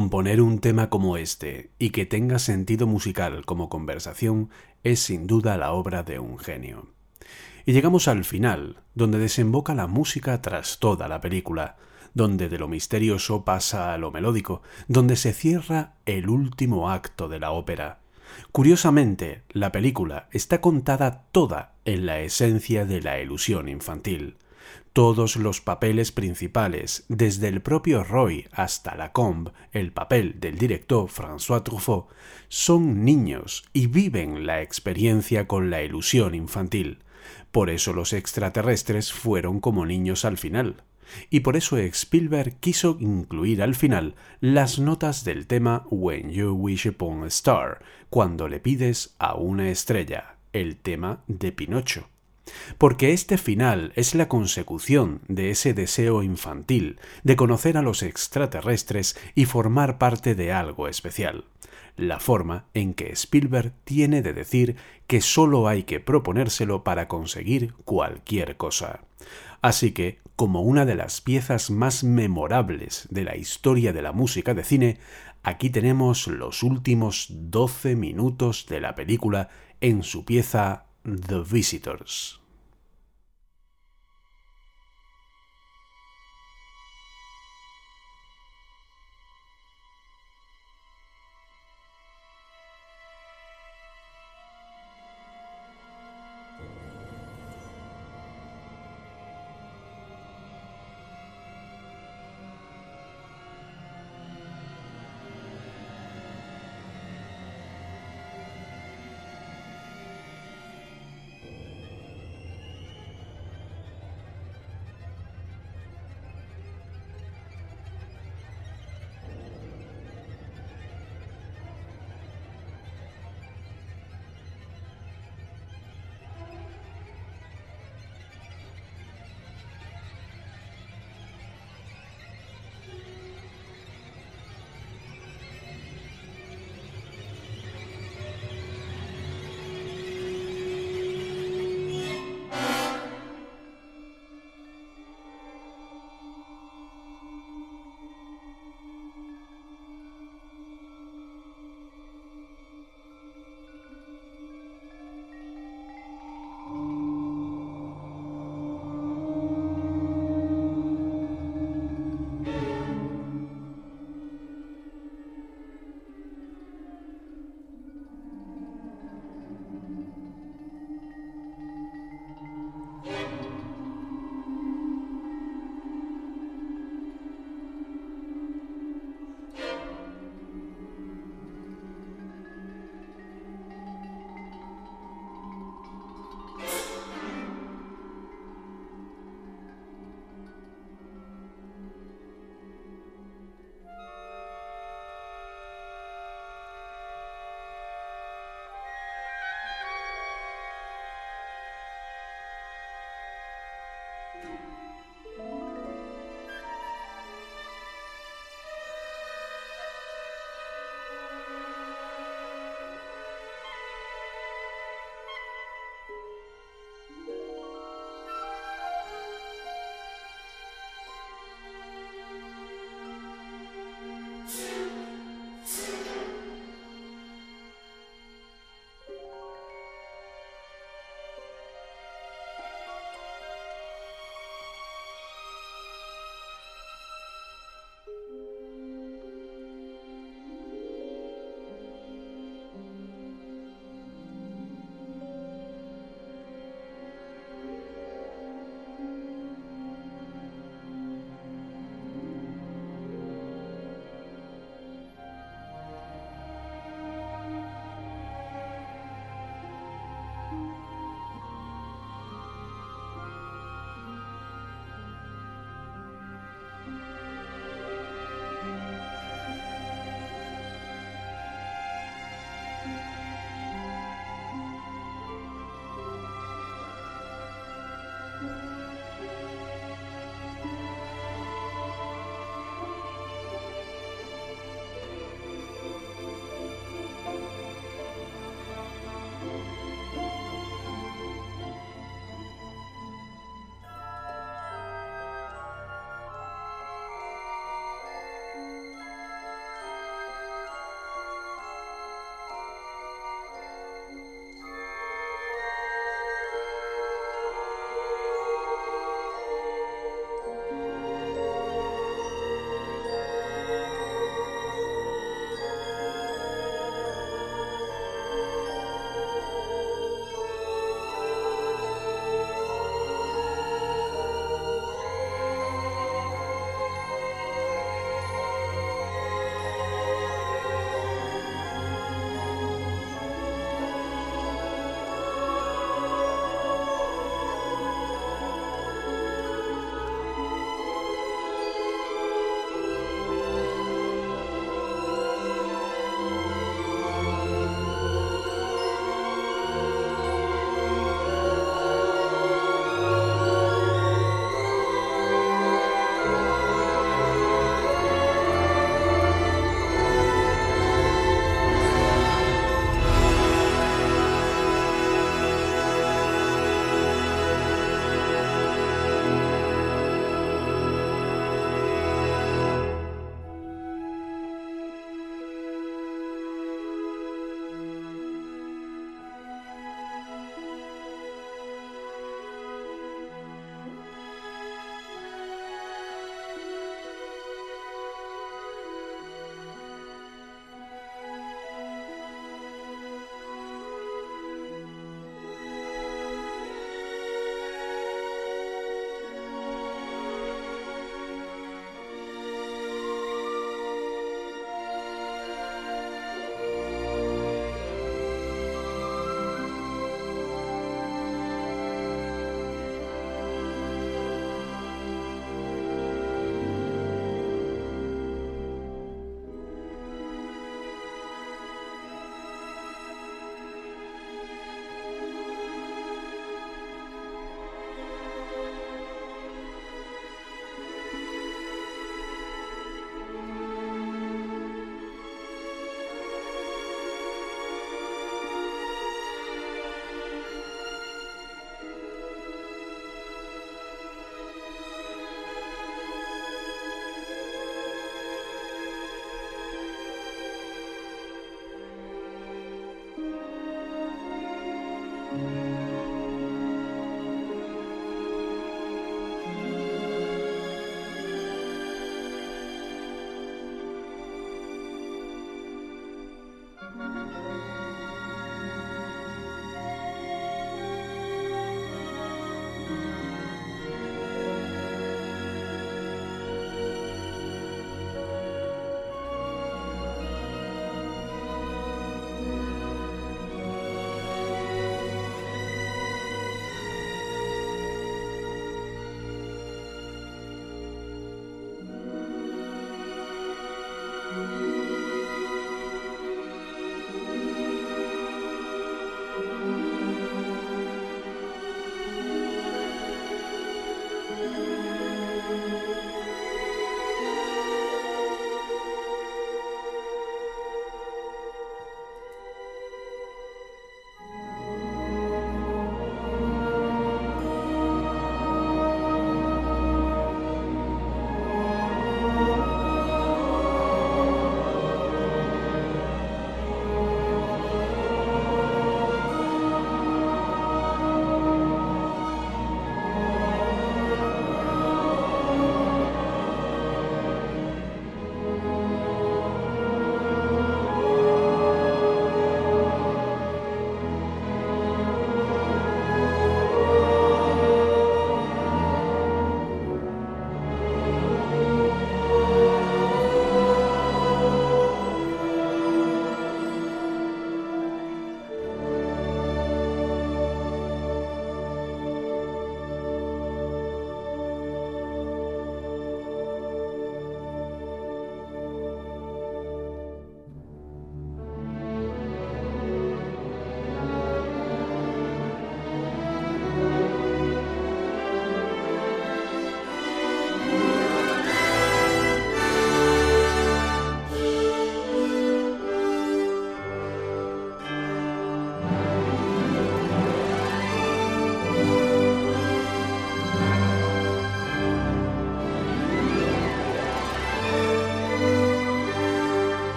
[0.00, 4.48] Componer un tema como este y que tenga sentido musical como conversación
[4.82, 6.86] es sin duda la obra de un genio.
[7.66, 11.76] Y llegamos al final, donde desemboca la música tras toda la película,
[12.14, 17.38] donde de lo misterioso pasa a lo melódico, donde se cierra el último acto de
[17.38, 17.98] la ópera.
[18.52, 24.38] Curiosamente, la película está contada toda en la esencia de la ilusión infantil.
[24.92, 31.62] Todos los papeles principales, desde el propio Roy hasta Lacombe, el papel del director François
[31.62, 32.08] Truffaut,
[32.48, 36.98] son niños y viven la experiencia con la ilusión infantil.
[37.52, 40.82] Por eso los extraterrestres fueron como niños al final.
[41.28, 46.88] Y por eso Spielberg quiso incluir al final las notas del tema When You Wish
[46.88, 52.08] Upon a Star, cuando le pides a una estrella, el tema de Pinocho.
[52.78, 59.16] Porque este final es la consecución de ese deseo infantil de conocer a los extraterrestres
[59.34, 61.44] y formar parte de algo especial
[62.00, 64.76] la forma en que Spielberg tiene de decir
[65.06, 69.00] que solo hay que proponérselo para conseguir cualquier cosa.
[69.60, 74.54] Así que, como una de las piezas más memorables de la historia de la música
[74.54, 74.98] de cine,
[75.42, 79.50] aquí tenemos los últimos 12 minutos de la película
[79.82, 82.39] en su pieza The Visitors.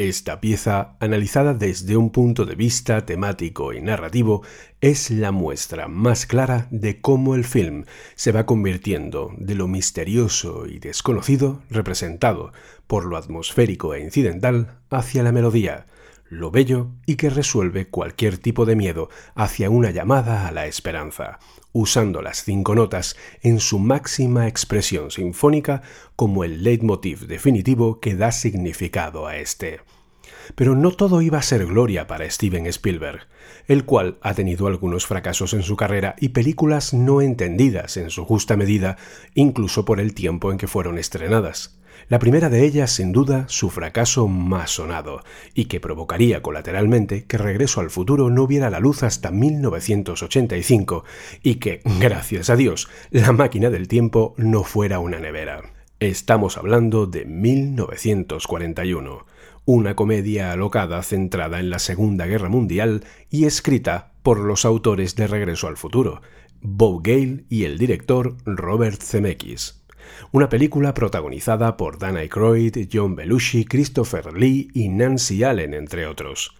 [0.00, 4.42] Esta pieza, analizada desde un punto de vista temático y narrativo,
[4.80, 7.84] es la muestra más clara de cómo el film
[8.14, 12.54] se va convirtiendo de lo misterioso y desconocido, representado
[12.86, 15.84] por lo atmosférico e incidental, hacia la melodía,
[16.30, 21.40] lo bello y que resuelve cualquier tipo de miedo hacia una llamada a la esperanza,
[21.72, 25.82] usando las cinco notas en su máxima expresión sinfónica
[26.14, 29.80] como el leitmotiv definitivo que da significado a este.
[30.54, 33.26] Pero no todo iba a ser gloria para Steven Spielberg,
[33.66, 38.24] el cual ha tenido algunos fracasos en su carrera y películas no entendidas en su
[38.24, 38.96] justa medida,
[39.34, 41.79] incluso por el tiempo en que fueron estrenadas.
[42.08, 45.22] La primera de ellas, sin duda, su fracaso más sonado,
[45.54, 51.04] y que provocaría colateralmente que Regreso al futuro no viera la luz hasta 1985,
[51.42, 55.62] y que, gracias a Dios, la máquina del tiempo no fuera una nevera.
[56.00, 59.26] Estamos hablando de 1941,
[59.66, 65.26] una comedia alocada centrada en la Segunda Guerra Mundial y escrita por los autores de
[65.26, 66.22] Regreso al futuro,
[66.62, 69.79] Bob Gale y el director Robert Zemeckis.
[70.32, 76.54] Una película protagonizada por Dan Aykroyd, John Belushi, Christopher Lee y Nancy Allen, entre otros.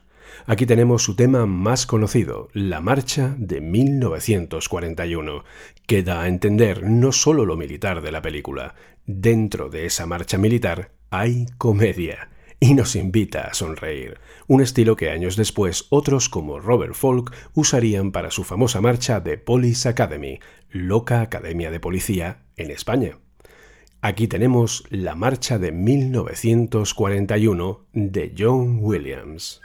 [0.47, 5.45] Aquí tenemos su tema más conocido, la Marcha de 1941,
[5.87, 8.75] que da a entender no solo lo militar de la película,
[9.07, 12.31] dentro de esa marcha militar hay comedia
[12.61, 18.13] y nos invita a sonreír, un estilo que años después otros como Robert Folk usarían
[18.13, 23.19] para su famosa marcha de Police Academy, loca academia de policía en España.
[24.03, 29.61] Aquí tenemos la marcha de 1941 de John Williams.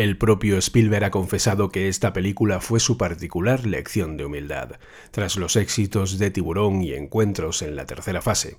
[0.00, 4.78] El propio Spielberg ha confesado que esta película fue su particular lección de humildad,
[5.10, 8.56] tras los éxitos de Tiburón y Encuentros en la tercera fase.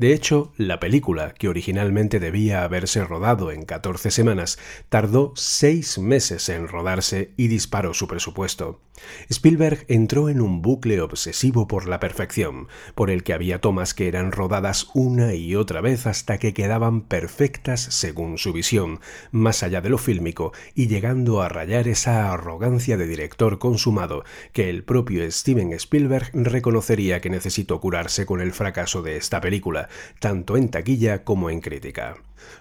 [0.00, 4.58] De hecho, la película, que originalmente debía haberse rodado en 14 semanas,
[4.88, 8.80] tardó seis meses en rodarse y disparó su presupuesto.
[9.28, 14.08] Spielberg entró en un bucle obsesivo por la perfección, por el que había tomas que
[14.08, 19.00] eran rodadas una y otra vez hasta que quedaban perfectas según su visión,
[19.30, 24.70] más allá de lo fílmico y llegando a rayar esa arrogancia de director consumado que
[24.70, 29.88] el propio Steven Spielberg reconocería que necesitó curarse con el fracaso de esta película,
[30.18, 32.16] tanto en taquilla como en crítica.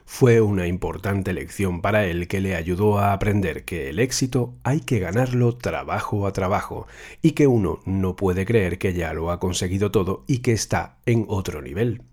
[0.05, 4.81] Fue una importante lección para él que le ayudó a aprender que el éxito hay
[4.81, 6.87] que ganarlo trabajo a trabajo
[7.21, 10.97] y que uno no puede creer que ya lo ha conseguido todo y que está
[11.05, 12.03] en otro nivel.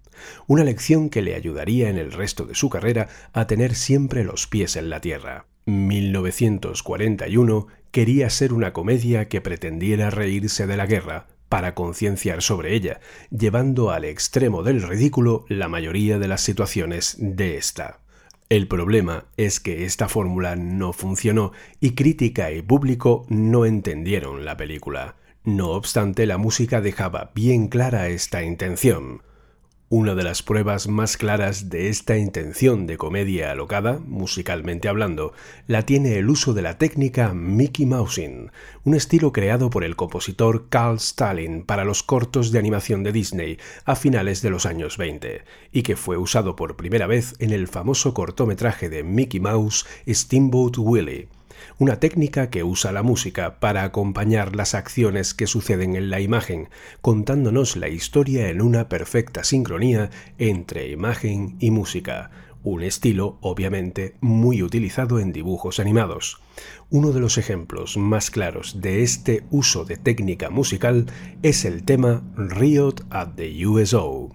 [0.46, 4.46] Una lección que le ayudaría en el resto de su carrera a tener siempre los
[4.46, 5.46] pies en la tierra.
[5.66, 13.00] 1941 quería ser una comedia que pretendiera reírse de la guerra, para concienciar sobre ella,
[13.30, 18.00] llevando al extremo del ridículo la mayoría de las situaciones de esta.
[18.48, 24.56] El problema es que esta fórmula no funcionó y crítica y público no entendieron la
[24.56, 25.16] película.
[25.42, 29.22] No obstante, la música dejaba bien clara esta intención.
[29.88, 35.32] Una de las pruebas más claras de esta intención de comedia alocada, musicalmente hablando,
[35.68, 38.50] la tiene el uso de la técnica Mickey Mousing,
[38.82, 43.58] un estilo creado por el compositor Carl Stalin para los cortos de animación de Disney
[43.84, 47.68] a finales de los años 20, y que fue usado por primera vez en el
[47.68, 51.28] famoso cortometraje de Mickey Mouse Steamboat Willie
[51.78, 56.68] una técnica que usa la música para acompañar las acciones que suceden en la imagen,
[57.00, 62.30] contándonos la historia en una perfecta sincronía entre imagen y música,
[62.66, 66.38] un estilo obviamente muy utilizado en dibujos animados.
[66.90, 71.06] Uno de los ejemplos más claros de este uso de técnica musical
[71.42, 74.30] es el tema Riot at the USO.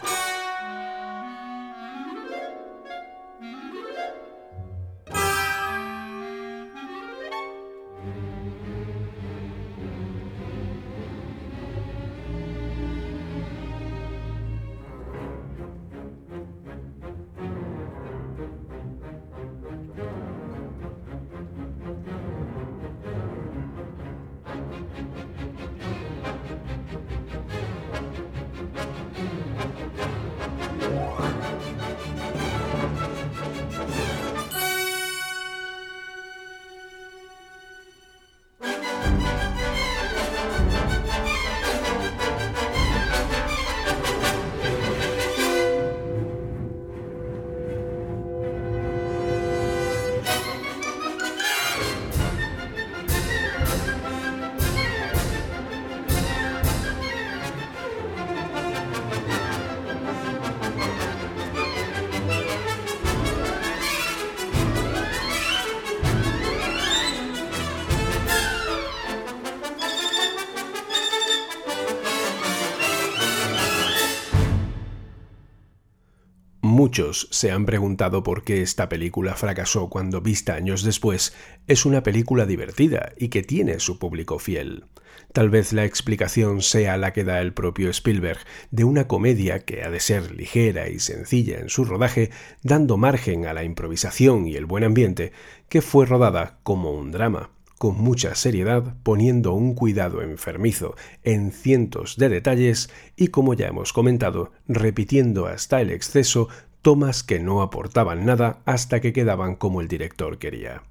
[77.42, 81.34] Se han preguntado por qué esta película fracasó cuando vista años después
[81.66, 84.86] es una película divertida y que tiene su público fiel.
[85.34, 88.38] Tal vez la explicación sea la que da el propio Spielberg
[88.70, 92.30] de una comedia que ha de ser ligera y sencilla en su rodaje,
[92.62, 95.32] dando margen a la improvisación y el buen ambiente,
[95.68, 97.50] que fue rodada como un drama
[97.82, 100.94] con mucha seriedad, poniendo un cuidado enfermizo
[101.24, 106.48] en cientos de detalles y, como ya hemos comentado, repitiendo hasta el exceso
[106.82, 110.84] tomas que no aportaban nada hasta que quedaban como el director quería.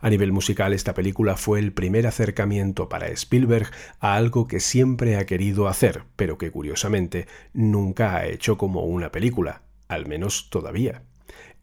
[0.00, 3.70] A nivel musical, esta película fue el primer acercamiento para Spielberg
[4.00, 9.12] a algo que siempre ha querido hacer, pero que curiosamente nunca ha hecho como una
[9.12, 11.02] película, al menos todavía.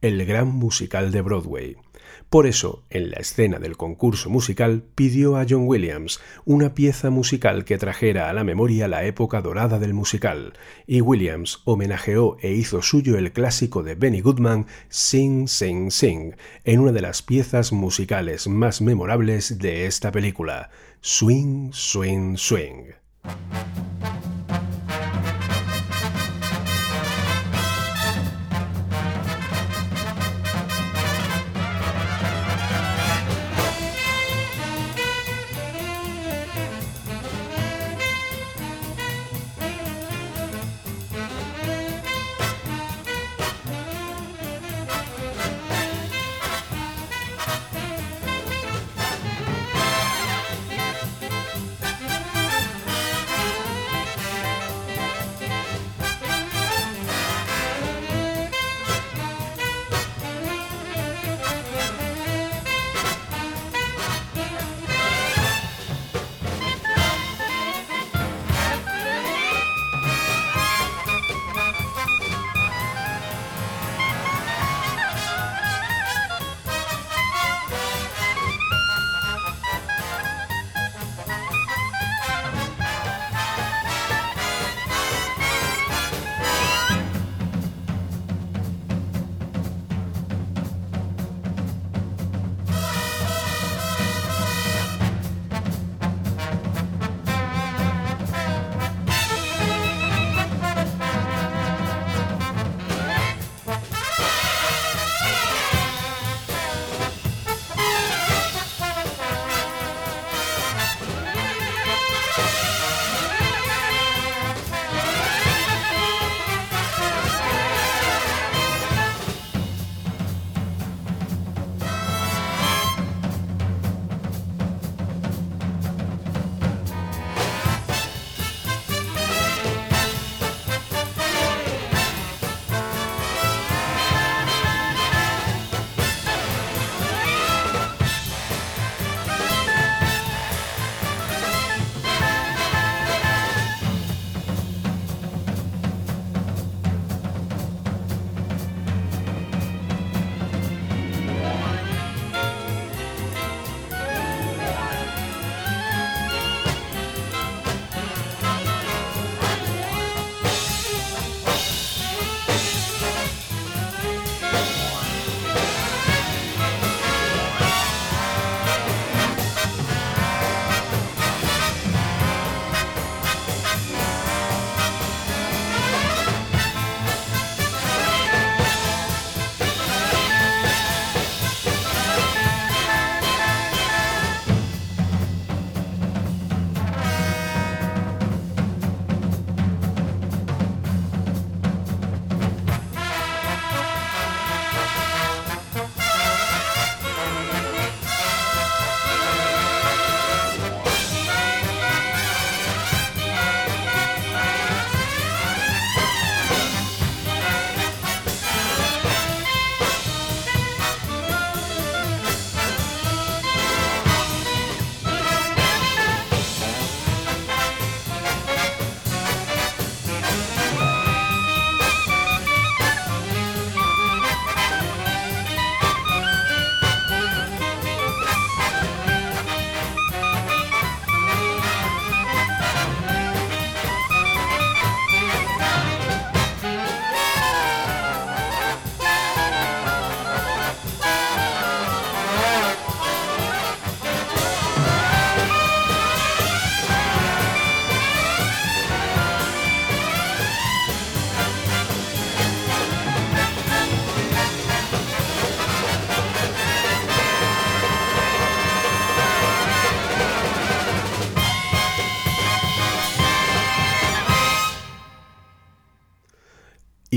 [0.01, 1.77] El gran musical de Broadway.
[2.35, 7.63] Por eso, en la escena del concurso musical, pidió a John Williams una pieza musical
[7.63, 10.51] que trajera a la memoria la época dorada del musical,
[10.85, 16.35] y Williams homenajeó e hizo suyo el clásico de Benny Goodman, Sing, Sing, Sing,
[16.65, 22.87] en una de las piezas musicales más memorables de esta película, Swing, Swing, Swing.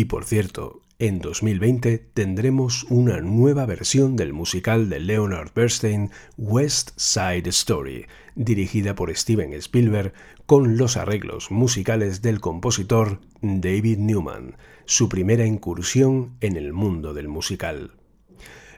[0.09, 7.49] Por cierto, en 2020 tendremos una nueva versión del musical de Leonard Bernstein, West Side
[7.51, 10.13] Story, dirigida por Steven Spielberg
[10.47, 14.57] con los arreglos musicales del compositor David Newman,
[14.87, 17.93] su primera incursión en el mundo del musical.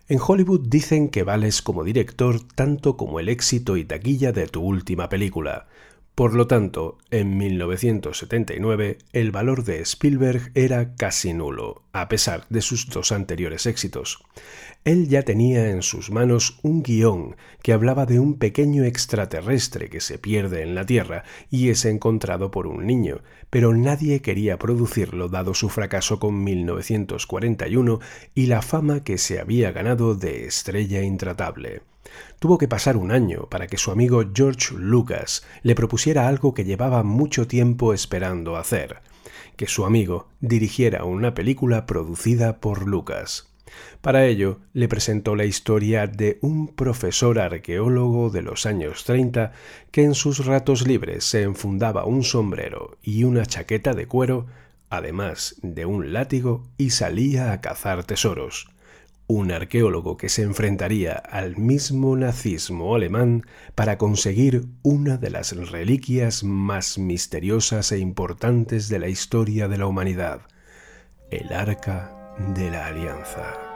[0.09, 4.61] En Hollywood dicen que vales como director tanto como el éxito y taquilla de tu
[4.61, 5.69] última película.
[6.14, 12.60] Por lo tanto, en 1979 el valor de Spielberg era casi nulo, a pesar de
[12.60, 14.22] sus dos anteriores éxitos.
[14.86, 20.01] Él ya tenía en sus manos un guion que hablaba de un pequeño extraterrestre que
[20.01, 23.20] se pierde en la Tierra y es encontrado por un niño,
[23.51, 28.01] pero nadie quería producirlo dado su fracaso con 1941
[28.35, 31.82] y la fama que se había ganado de estrella intratable.
[32.39, 36.65] Tuvo que pasar un año para que su amigo George Lucas le propusiera algo que
[36.65, 39.02] llevaba mucho tiempo esperando hacer,
[39.57, 43.49] que su amigo dirigiera una película producida por Lucas.
[44.01, 49.52] Para ello, le presentó la historia de un profesor arqueólogo de los años 30
[49.90, 54.47] que en sus ratos libres se enfundaba un sombrero y una chaqueta de cuero,
[54.89, 58.70] además de un látigo, y salía a cazar tesoros.
[59.27, 63.44] Un arqueólogo que se enfrentaría al mismo nazismo alemán
[63.74, 69.86] para conseguir una de las reliquias más misteriosas e importantes de la historia de la
[69.86, 70.40] humanidad,
[71.31, 73.69] el Arca de la Alianza.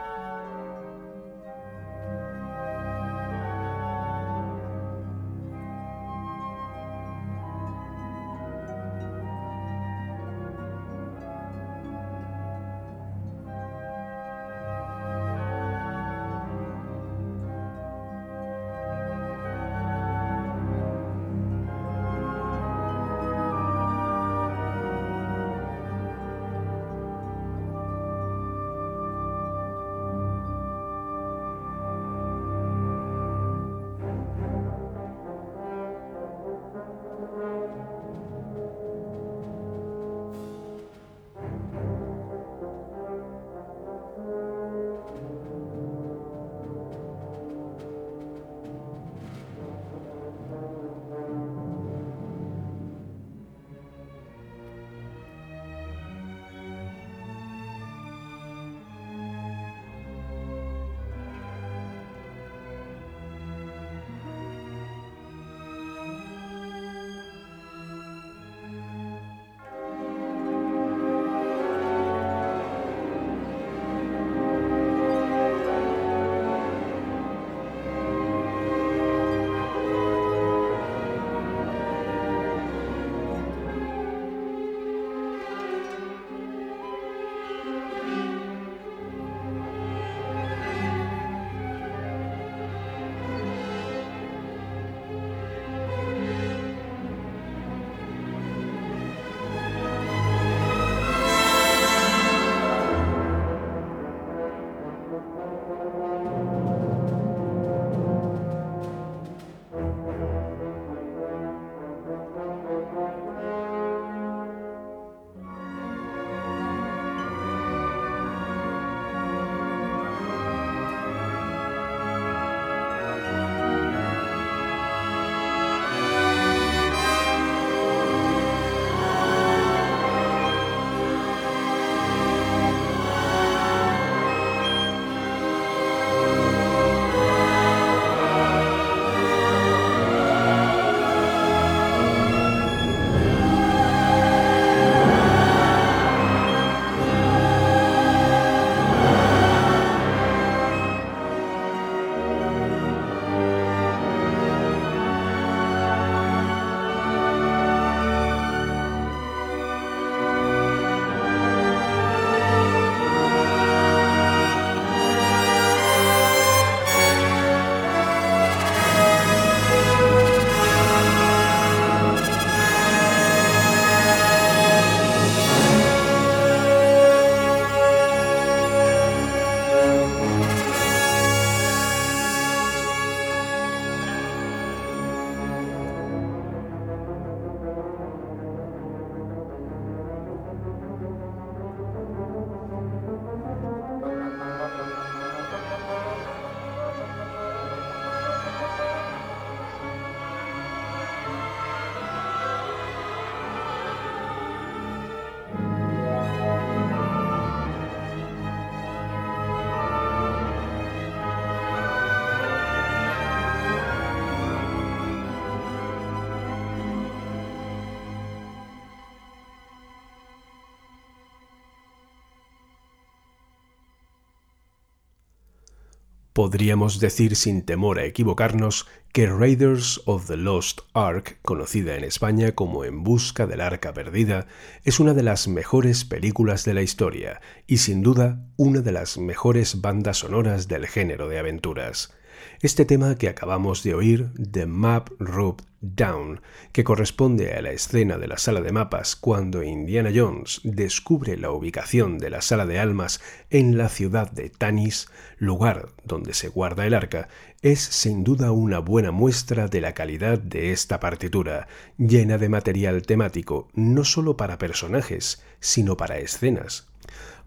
[226.44, 232.52] Podríamos decir sin temor a equivocarnos que Raiders of the Lost Ark, conocida en España
[232.52, 234.46] como En Busca del Arca Perdida,
[234.84, 239.16] es una de las mejores películas de la historia y sin duda una de las
[239.16, 242.12] mejores bandas sonoras del género de aventuras.
[242.60, 246.40] Este tema que acabamos de oír, The Map Rope Down,
[246.72, 251.50] que corresponde a la escena de la sala de mapas cuando Indiana Jones descubre la
[251.50, 256.86] ubicación de la sala de almas en la ciudad de Tanis, lugar donde se guarda
[256.86, 257.28] el arca,
[257.60, 261.68] es sin duda una buena muestra de la calidad de esta partitura,
[261.98, 266.88] llena de material temático no solo para personajes, sino para escenas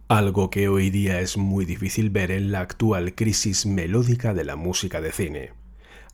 [0.08, 4.56] algo que hoy día es muy difícil ver en la actual crisis melódica de la
[4.56, 5.52] música de cine.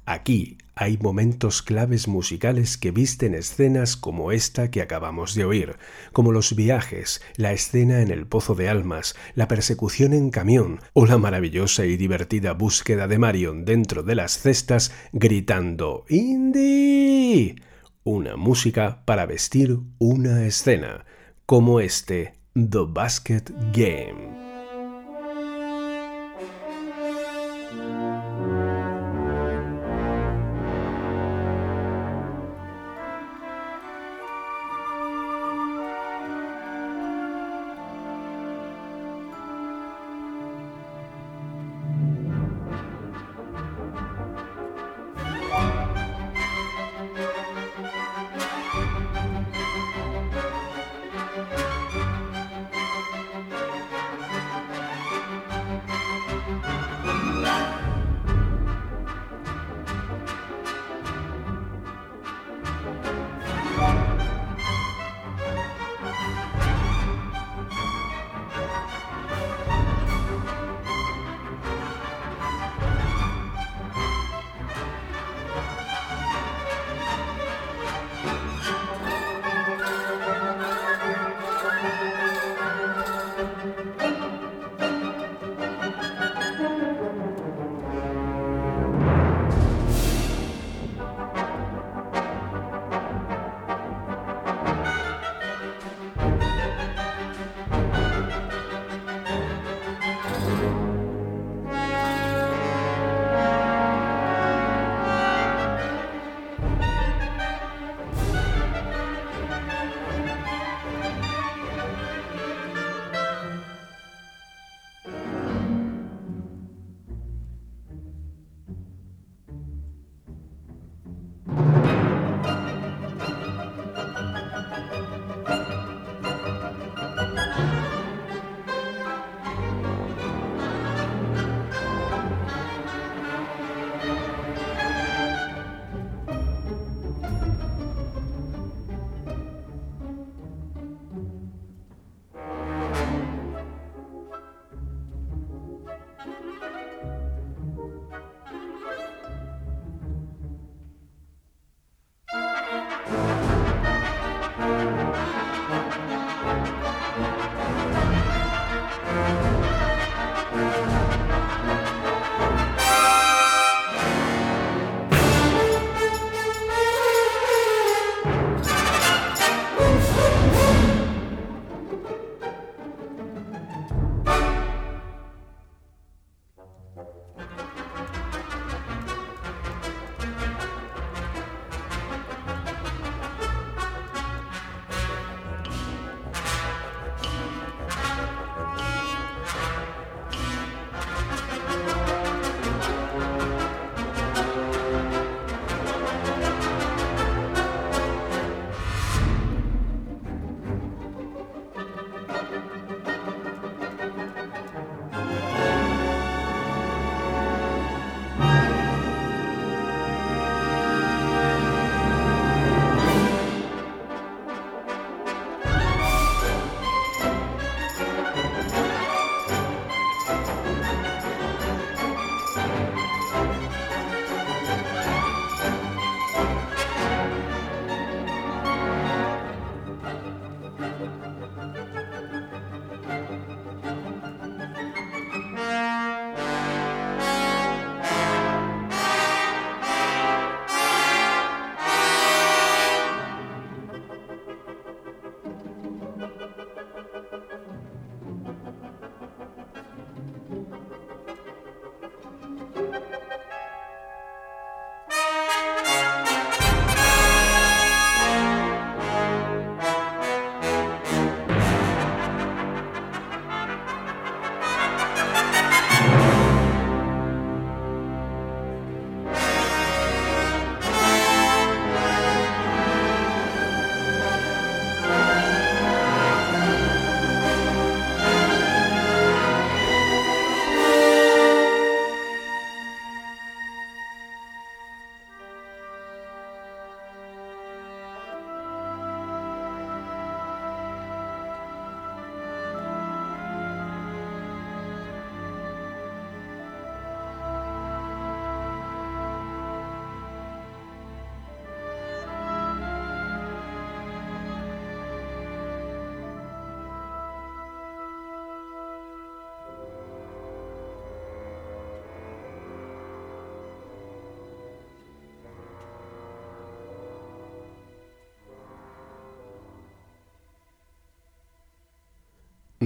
[0.06, 5.78] Aquí hay momentos claves musicales que visten escenas como esta que acabamos de oír,
[6.12, 11.06] como los viajes, la escena en el Pozo de Almas, la persecución en camión o
[11.06, 17.56] la maravillosa y divertida búsqueda de Marion dentro de las cestas gritando ¡Indy!
[18.04, 21.06] Una música para vestir una escena,
[21.46, 24.43] como este The Basket Game.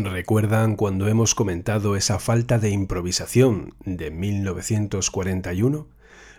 [0.03, 5.87] ¿Recuerdan cuando hemos comentado esa falta de improvisación de 1941?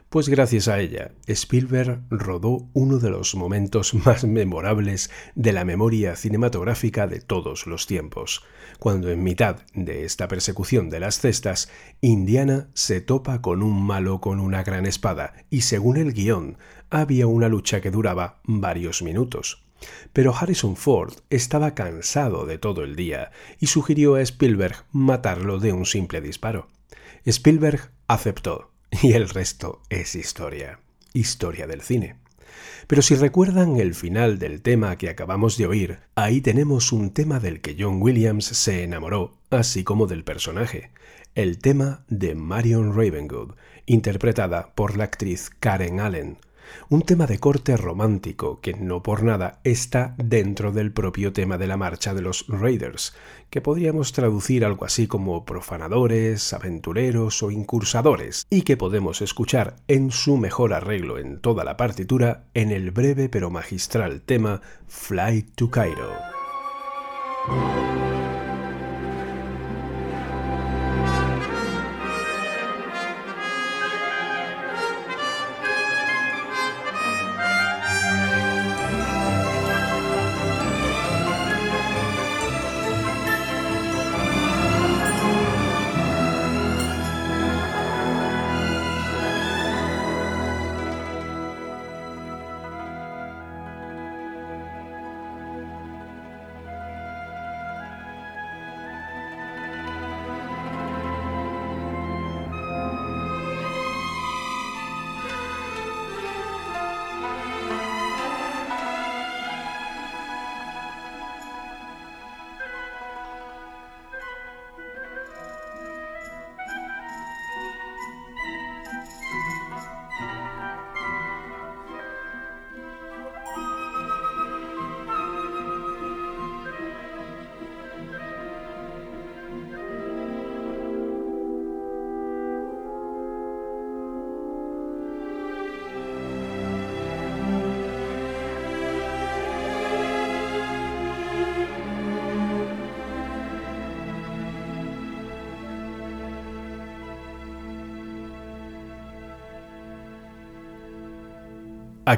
[0.09, 6.15] Pues gracias a ella, Spielberg rodó uno de los momentos más memorables de la memoria
[6.15, 8.45] cinematográfica de todos los tiempos,
[8.79, 11.69] cuando en mitad de esta persecución de las cestas,
[12.01, 16.59] Indiana se topa con un malo con una gran espada y según el guion,
[16.91, 19.68] había una lucha que duraba varios minutos.
[20.13, 23.31] Pero Harrison Ford estaba cansado de todo el día
[23.61, 26.69] y sugirió a Spielberg matarlo de un simple disparo.
[27.25, 28.71] Spielberg aceptó
[29.03, 30.81] y el resto es historia,
[31.13, 32.17] historia del cine.
[32.87, 37.39] Pero si recuerdan el final del tema que acabamos de oír, ahí tenemos un tema
[37.39, 40.91] del que John Williams se enamoró, así como del personaje,
[41.35, 43.55] el tema de Marion Ravengood,
[43.87, 46.39] interpretada por la actriz Karen Allen,
[46.89, 51.67] un tema de corte romántico que no por nada está dentro del propio tema de
[51.67, 53.15] la marcha de los Raiders,
[53.51, 60.11] que podríamos traducir algo así como profanadores, aventureros o incursadores, y que podemos escuchar en
[60.11, 65.71] su mejor arreglo en toda la partitura en el breve pero magistral tema Flight to
[65.71, 66.13] Cairo.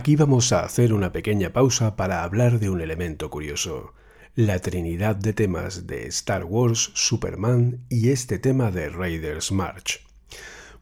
[0.00, 3.92] Aquí vamos a hacer una pequeña pausa para hablar de un elemento curioso,
[4.34, 10.00] la trinidad de temas de Star Wars, Superman y este tema de Raiders March.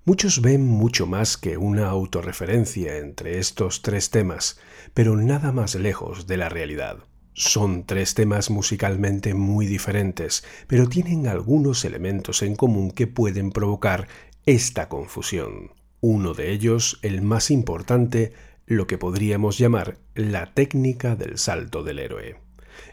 [0.05, 4.61] Muchos ven mucho más que una autorreferencia entre estos tres temas,
[4.95, 6.99] pero nada más lejos de la realidad.
[7.35, 14.07] Son tres temas musicalmente muy diferentes, pero tienen algunos elementos en común que pueden provocar
[14.47, 15.73] esta confusión.
[16.01, 18.33] Uno de ellos, el más importante,
[18.69, 22.37] lo que podríamos llamar la técnica del salto del héroe.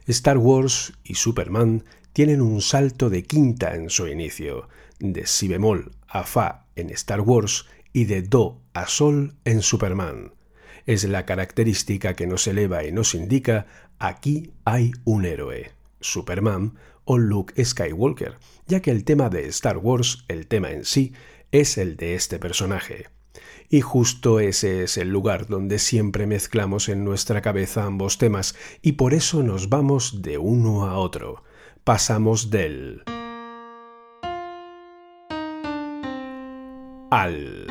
[0.07, 1.83] Star Wars y Superman
[2.13, 4.69] tienen un salto de quinta en su inicio,
[4.99, 10.33] de si bemol a fa en Star Wars y de do a sol en Superman.
[10.85, 13.67] Es la característica que nos eleva y nos indica
[13.99, 18.35] aquí hay un héroe, Superman o Luke Skywalker,
[18.65, 21.11] ya que el tema de Star Wars, el tema en sí,
[21.51, 23.07] es el de este personaje.
[23.69, 28.93] Y justo ese es el lugar donde siempre mezclamos en nuestra cabeza ambos temas y
[28.93, 31.43] por eso nos vamos de uno a otro.
[31.83, 33.03] Pasamos del...
[37.09, 37.67] al...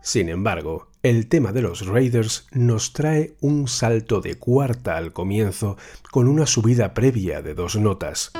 [0.00, 5.76] Sin embargo, el tema de los Raiders nos trae un salto de cuarta al comienzo
[6.12, 8.30] con una subida previa de dos notas.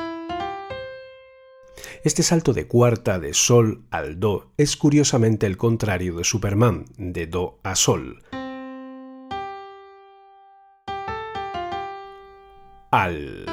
[2.05, 7.27] Este salto de cuarta de sol al do es curiosamente el contrario de Superman, de
[7.27, 8.23] do a sol.
[12.90, 13.47] Al.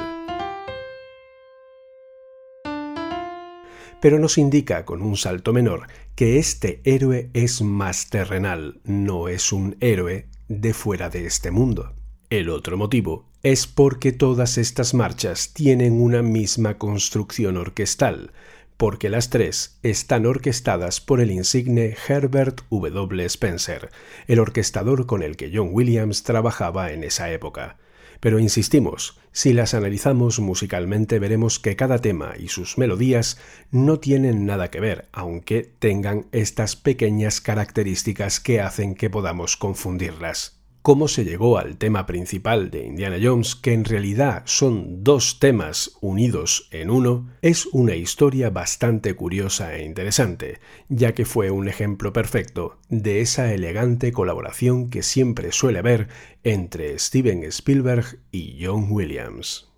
[4.00, 9.52] Pero nos indica con un salto menor que este héroe es más terrenal, no es
[9.52, 11.94] un héroe de fuera de este mundo.
[12.30, 18.32] El otro motivo es porque todas estas marchas tienen una misma construcción orquestal,
[18.78, 23.26] porque las tres están orquestadas por el insigne Herbert W.
[23.26, 23.90] Spencer,
[24.28, 27.76] el orquestador con el que John Williams trabajaba en esa época.
[28.18, 33.38] Pero insistimos, si las analizamos musicalmente veremos que cada tema y sus melodías
[33.70, 40.63] no tienen nada que ver, aunque tengan estas pequeñas características que hacen que podamos confundirlas.
[40.84, 45.96] Cómo se llegó al tema principal de Indiana Jones, que en realidad son dos temas
[46.02, 52.12] unidos en uno, es una historia bastante curiosa e interesante, ya que fue un ejemplo
[52.12, 56.08] perfecto de esa elegante colaboración que siempre suele haber
[56.42, 59.72] entre Steven Spielberg y John Williams.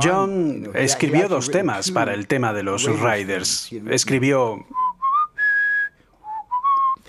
[0.00, 3.72] John escribió dos temas para el tema de los Riders.
[3.90, 4.64] Escribió...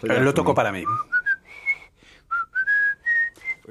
[0.01, 0.83] Lo tocó para mí.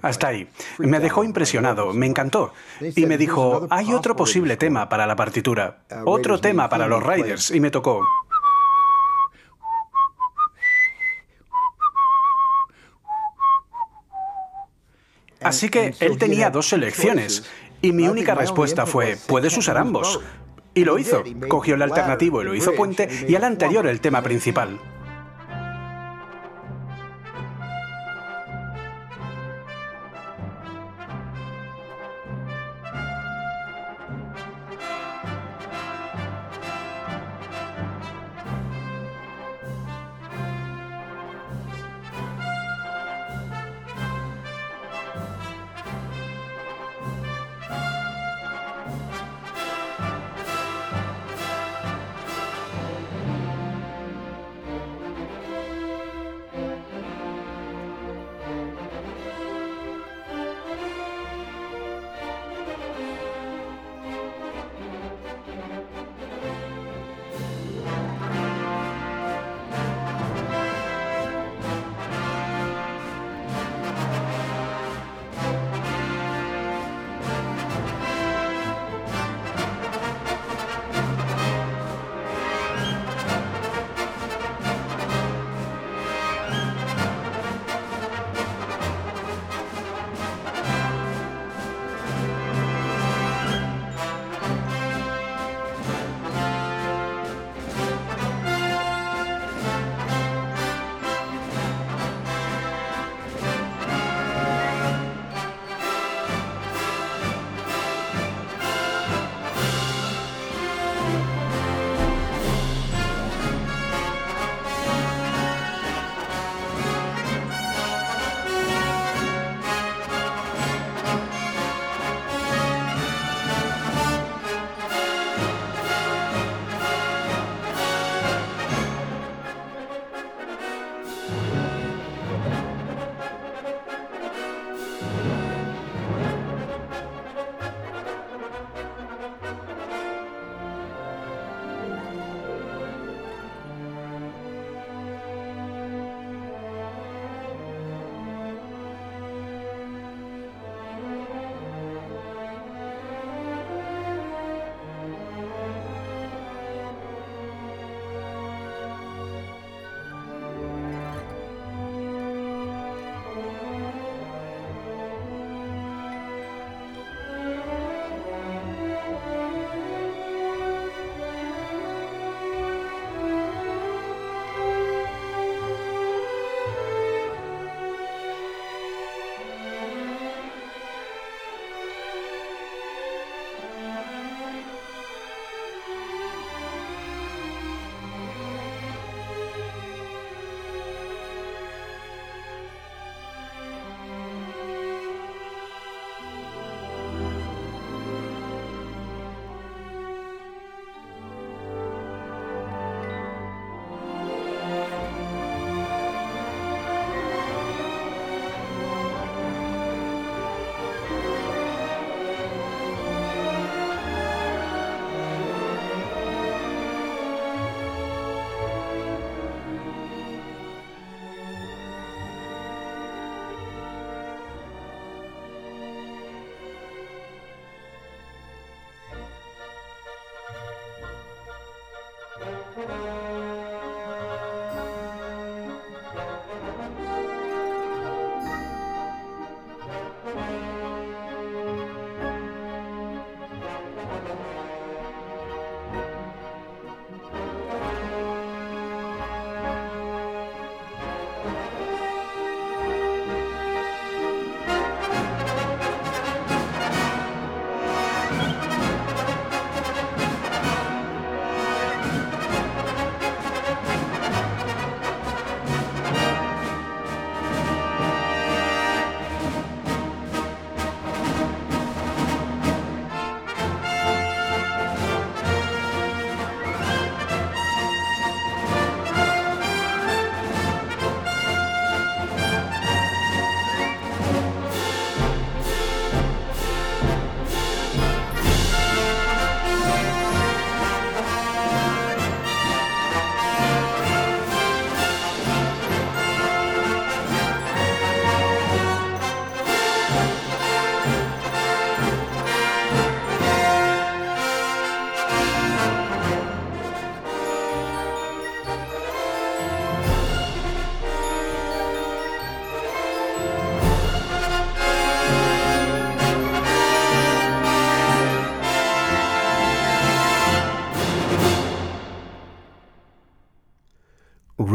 [0.06, 0.48] Hasta ahí.
[0.78, 2.52] Me dejó impresionado, me encantó.
[2.94, 7.50] Y me dijo, hay otro posible tema para la partitura, otro tema para los Riders,
[7.50, 8.06] y me tocó.
[15.42, 17.44] Así que él tenía dos selecciones,
[17.82, 20.20] y mi única respuesta fue, puedes usar ambos.
[20.74, 21.22] Y lo hizo.
[21.48, 24.78] Cogió el alternativo y lo hizo puente, y el anterior el tema principal.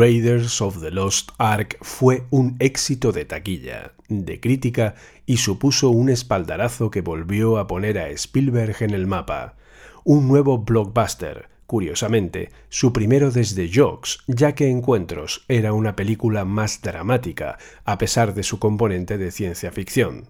[0.02, 4.96] Raiders of the Lost Ark fue un éxito de taquilla, de crítica
[5.28, 9.58] y supuso un espaldarazo que volvió a poner a Spielberg en el mapa.
[10.04, 16.82] Un nuevo blockbuster, curiosamente, su primero desde Jokes, ya que Encuentros era una película más
[16.82, 20.30] dramática, a pesar de su componente de ciencia ficción.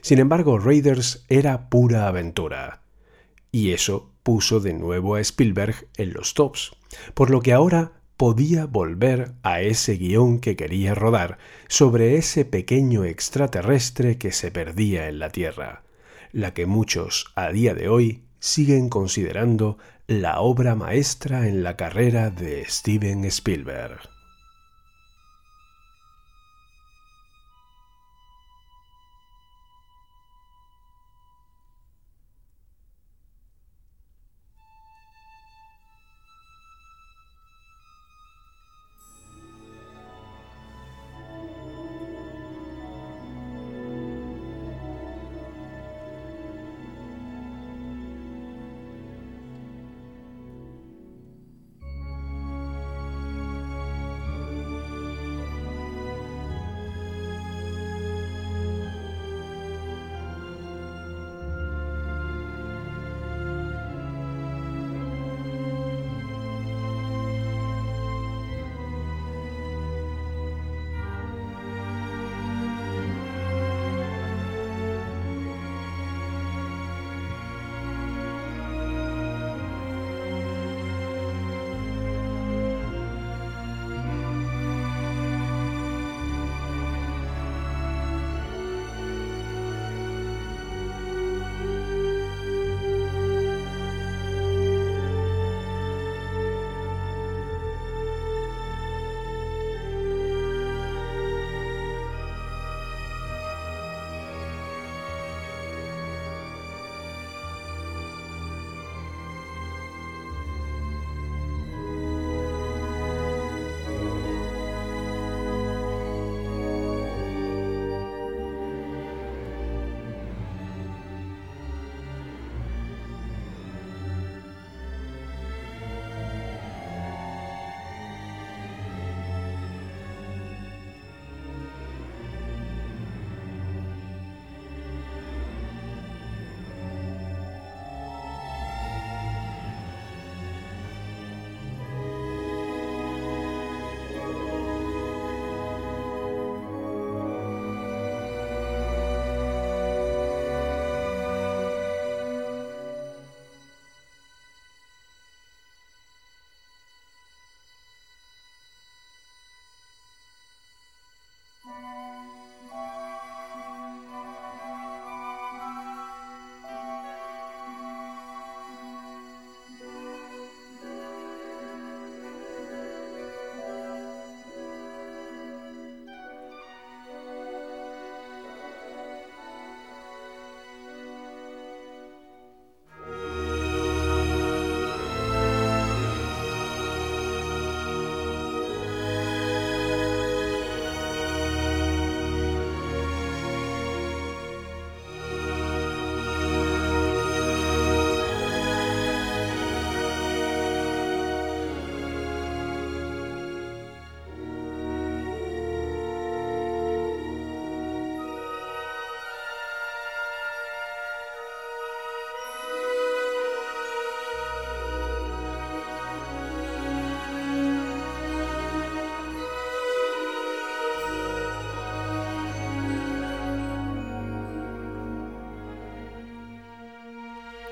[0.00, 2.82] Sin embargo, Raiders era pura aventura.
[3.52, 6.74] Y eso puso de nuevo a Spielberg en los tops,
[7.14, 13.04] por lo que ahora podía volver a ese guion que quería rodar sobre ese pequeño
[13.04, 15.82] extraterrestre que se perdía en la Tierra,
[16.32, 22.30] la que muchos a día de hoy siguen considerando la obra maestra en la carrera
[22.30, 24.11] de Steven Spielberg.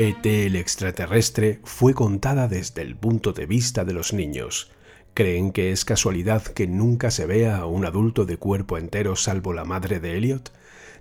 [0.03, 4.73] ET el extraterrestre fue contada desde el punto de vista de los niños.
[5.13, 9.53] ¿Creen que es casualidad que nunca se vea a un adulto de cuerpo entero salvo
[9.53, 10.55] la madre de Elliot?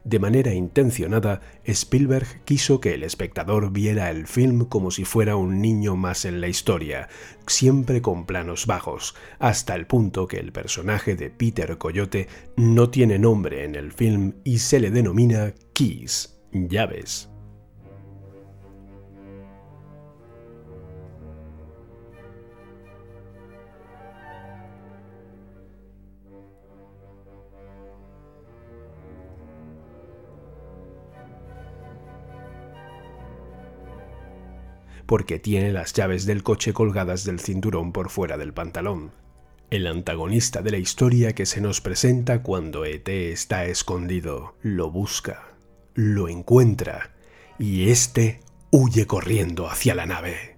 [0.03, 5.61] De manera intencionada, Spielberg quiso que el espectador viera el film como si fuera un
[5.61, 7.07] niño más en la historia,
[7.47, 12.27] siempre con planos bajos, hasta el punto que el personaje de Peter Coyote
[12.57, 17.29] no tiene nombre en el film y se le denomina Keys, llaves.
[35.09, 39.11] Porque tiene las llaves del coche colgadas del cinturón por fuera del pantalón.
[39.71, 45.47] el antagonista de la historia que se nos presenta cuando ET está escondido, lo busca,
[45.95, 47.15] lo encuentra
[47.57, 50.57] y éste huye corriendo hacia la nave.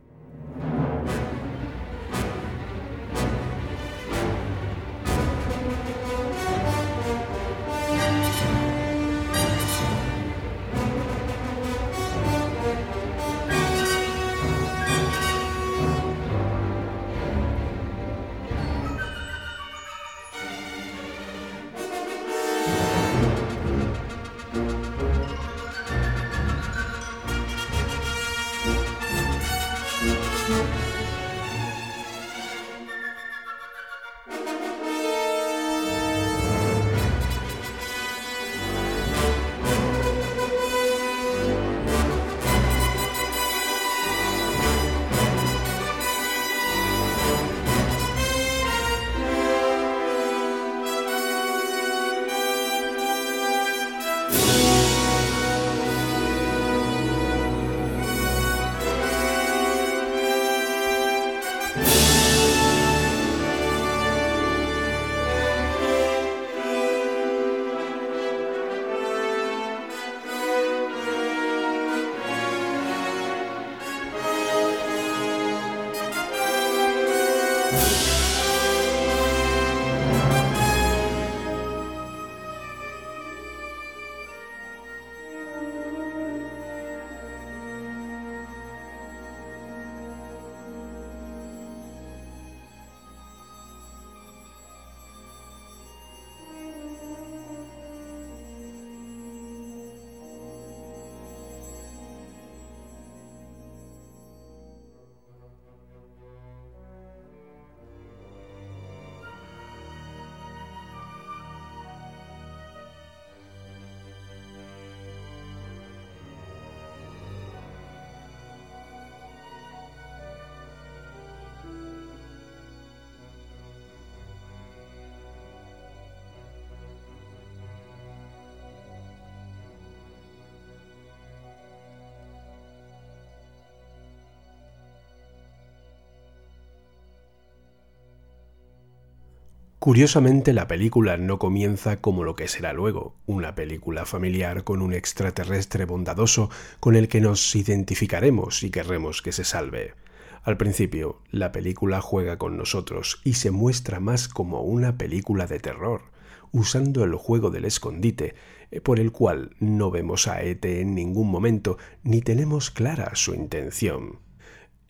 [139.81, 144.93] Curiosamente, la película no comienza como lo que será luego, una película familiar con un
[144.93, 149.95] extraterrestre bondadoso con el que nos identificaremos y querremos que se salve.
[150.43, 155.59] Al principio, la película juega con nosotros y se muestra más como una película de
[155.59, 156.03] terror,
[156.51, 158.35] usando el juego del escondite,
[158.69, 163.33] eh, por el cual no vemos a ET en ningún momento ni tenemos clara su
[163.33, 164.19] intención.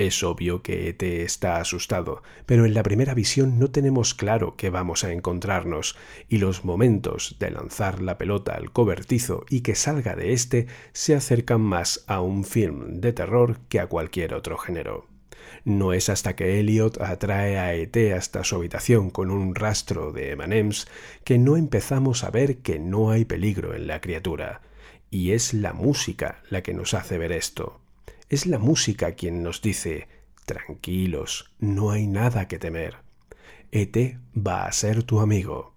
[0.01, 4.71] Es obvio que ET está asustado, pero en la primera visión no tenemos claro qué
[4.71, 5.95] vamos a encontrarnos,
[6.27, 11.13] y los momentos de lanzar la pelota al cobertizo y que salga de éste se
[11.13, 15.05] acercan más a un film de terror que a cualquier otro género.
[15.65, 20.31] No es hasta que Elliot atrae a ET hasta su habitación con un rastro de
[20.31, 20.87] emanems
[21.23, 24.61] que no empezamos a ver que no hay peligro en la criatura.
[25.11, 27.80] Y es la música la que nos hace ver esto.
[28.31, 30.07] Es la música quien nos dice,
[30.45, 32.95] tranquilos, no hay nada que temer.
[33.73, 35.73] ET va a ser tu amigo.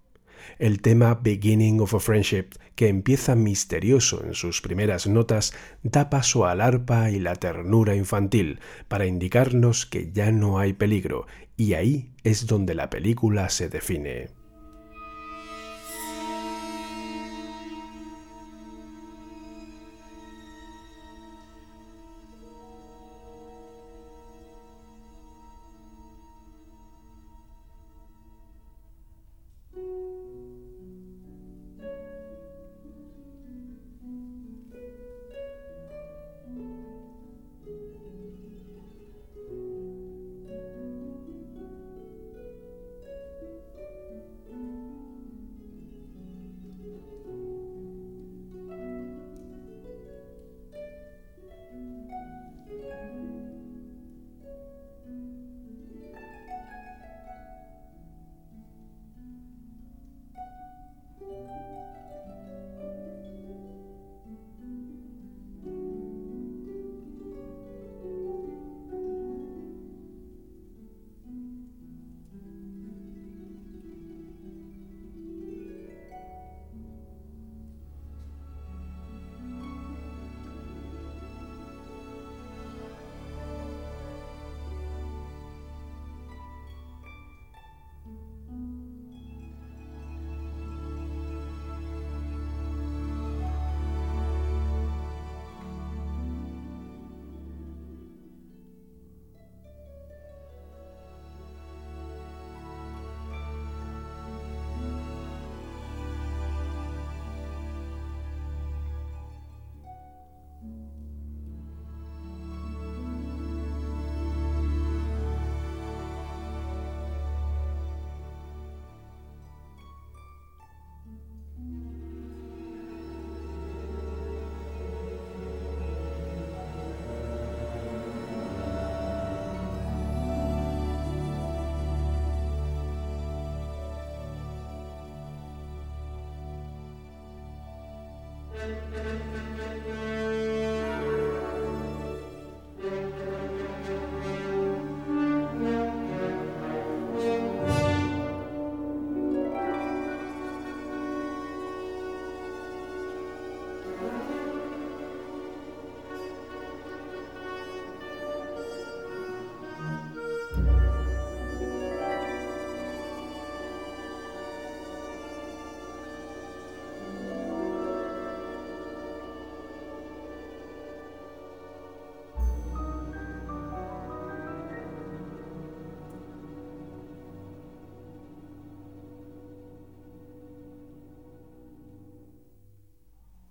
[0.60, 5.52] El tema Beginning of a Friendship, que empieza misterioso en sus primeras notas,
[5.82, 11.26] da paso al arpa y la ternura infantil para indicarnos que ya no hay peligro,
[11.56, 14.28] y ahí es donde la película se define.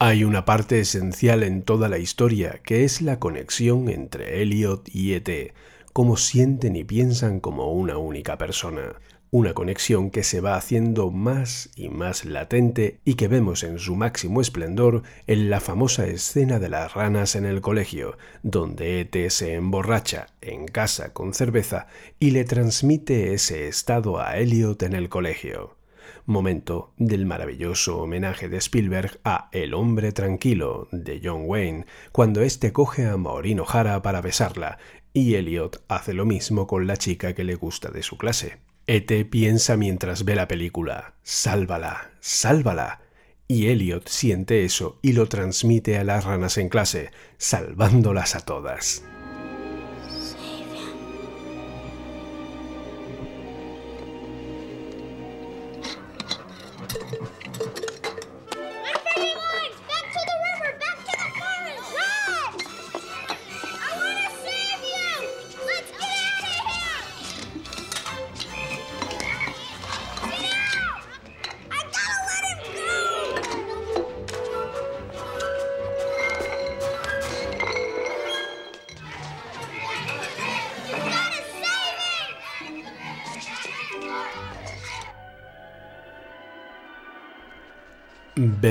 [0.05, 5.13] Hay una parte esencial en toda la historia que es la conexión entre Elliot y
[5.13, 5.53] ET,
[5.93, 8.99] cómo sienten y piensan como una única persona.
[9.31, 13.95] Una conexión que se va haciendo más y más latente y que vemos en su
[13.95, 19.53] máximo esplendor en la famosa escena de las ranas en el colegio, donde ET se
[19.53, 21.87] emborracha en casa con cerveza
[22.19, 25.77] y le transmite ese estado a Elliot en el colegio
[26.25, 32.71] momento del maravilloso homenaje de Spielberg a El hombre tranquilo de John Wayne, cuando éste
[32.73, 34.77] coge a Maureen O'Hara para besarla,
[35.13, 38.57] y Elliot hace lo mismo con la chica que le gusta de su clase.
[38.87, 43.01] Ete piensa mientras ve la película, sálvala, sálvala.
[43.47, 49.03] Y Elliot siente eso y lo transmite a las ranas en clase, salvándolas a todas.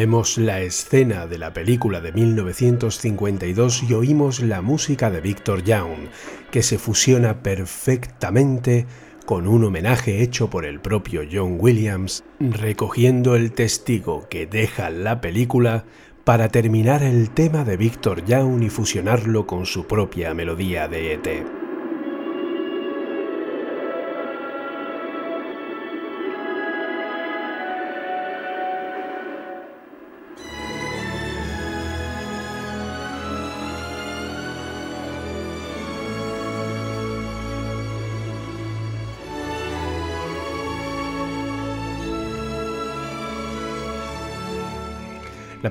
[0.03, 6.09] Vemos la escena de la película de 1952 y oímos la música de Victor Young,
[6.51, 8.87] que se fusiona perfectamente
[9.27, 15.20] con un homenaje hecho por el propio John Williams, recogiendo el testigo que deja la
[15.20, 15.85] película
[16.24, 21.62] para terminar el tema de Victor Young y fusionarlo con su propia melodía de ET.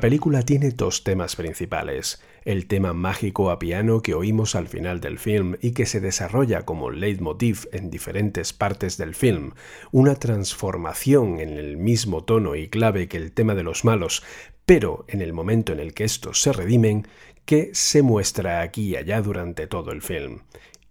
[0.02, 5.18] Película tiene dos temas principales, el tema mágico a piano que oímos al final del
[5.18, 9.52] film y que se desarrolla como leitmotiv en diferentes partes del film,
[9.92, 14.24] una transformación en el mismo tono y clave que el tema de los malos,
[14.66, 17.08] pero en el momento en el que estos se redimen,
[17.46, 20.40] que se muestra aquí y allá durante todo el film.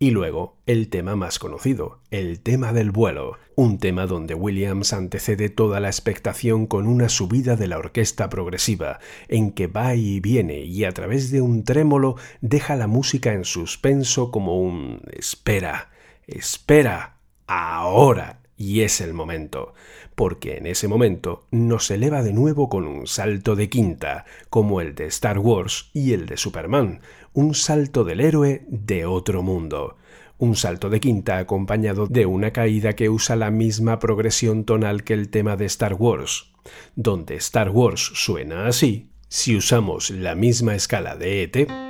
[0.03, 5.51] Y luego, el tema más conocido, el tema del vuelo, un tema donde Williams antecede
[5.51, 8.99] toda la expectación con una subida de la orquesta progresiva,
[9.29, 13.45] en que va y viene y a través de un trémolo deja la música en
[13.45, 15.91] suspenso como un espera,
[16.27, 19.73] espera, ahora, y es el momento,
[20.15, 24.95] porque en ese momento nos eleva de nuevo con un salto de quinta, como el
[24.95, 27.01] de Star Wars y el de Superman,
[27.33, 29.97] un salto del héroe de otro mundo.
[30.37, 35.15] Un salto de quinta acompañado de una caída que usa la misma progresión tonal que
[35.15, 36.53] el tema de Star Wars,
[36.97, 41.90] donde Star Wars suena así, si usamos la misma escala de ET,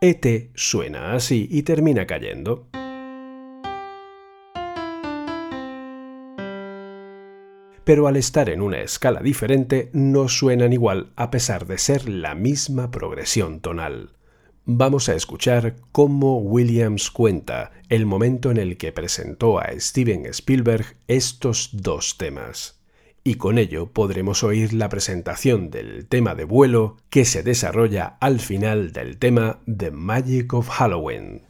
[0.00, 2.68] ET suena así y termina cayendo.
[7.86, 12.34] pero al estar en una escala diferente no suenan igual a pesar de ser la
[12.34, 14.16] misma progresión tonal.
[14.64, 20.96] Vamos a escuchar cómo Williams cuenta el momento en el que presentó a Steven Spielberg
[21.06, 22.75] estos dos temas.
[23.26, 28.38] Y con ello podremos oír la presentación del tema de vuelo que se desarrolla al
[28.38, 31.42] final del tema The Magic of Halloween.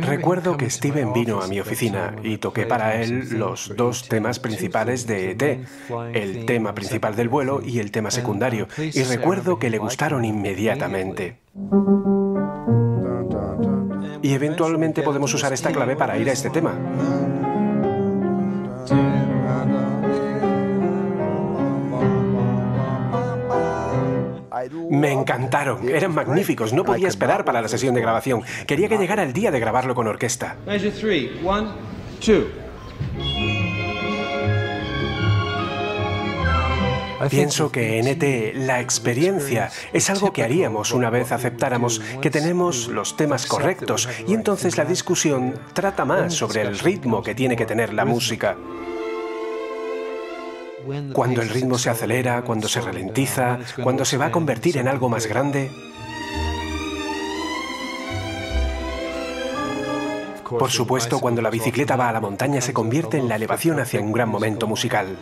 [0.00, 5.06] Recuerdo que Steven vino a mi oficina y toqué para él los dos temas principales
[5.06, 5.60] de ET,
[6.14, 11.36] el tema principal del vuelo y el tema secundario, y recuerdo que le gustaron inmediatamente.
[14.22, 16.74] Y eventualmente podemos usar esta clave para ir a este tema.
[24.90, 28.42] Me encantaron, eran magníficos, no podía esperar para la sesión de grabación.
[28.66, 30.56] Quería que llegara el día de grabarlo con orquesta.
[37.28, 42.88] Pienso que en ET la experiencia es algo que haríamos una vez aceptáramos que tenemos
[42.88, 47.66] los temas correctos y entonces la discusión trata más sobre el ritmo que tiene que
[47.66, 48.56] tener la música.
[51.12, 55.08] Cuando el ritmo se acelera, cuando se ralentiza, cuando se va a convertir en algo
[55.08, 55.70] más grande.
[60.48, 64.00] Por supuesto, cuando la bicicleta va a la montaña se convierte en la elevación hacia
[64.00, 65.16] un gran momento musical.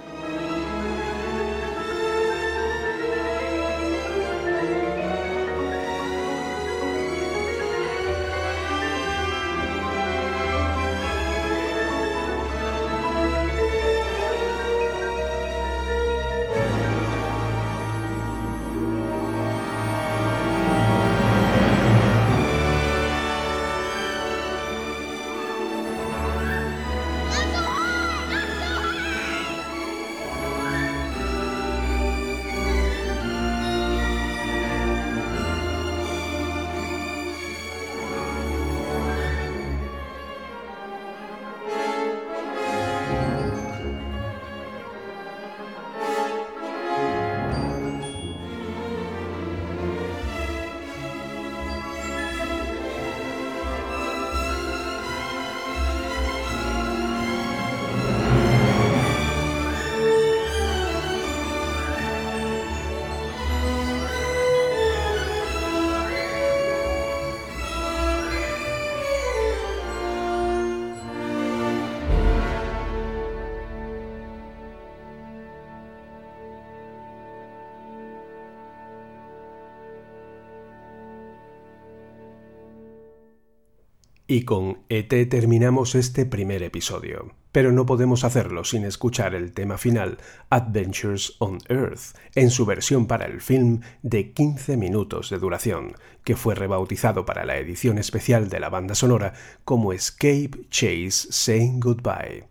[84.30, 87.32] Y con ET terminamos este primer episodio.
[87.50, 90.18] Pero no podemos hacerlo sin escuchar el tema final,
[90.50, 95.94] Adventures on Earth, en su versión para el film de 15 minutos de duración,
[96.24, 99.32] que fue rebautizado para la edición especial de la banda sonora
[99.64, 102.44] como Escape Chase Saying Goodbye.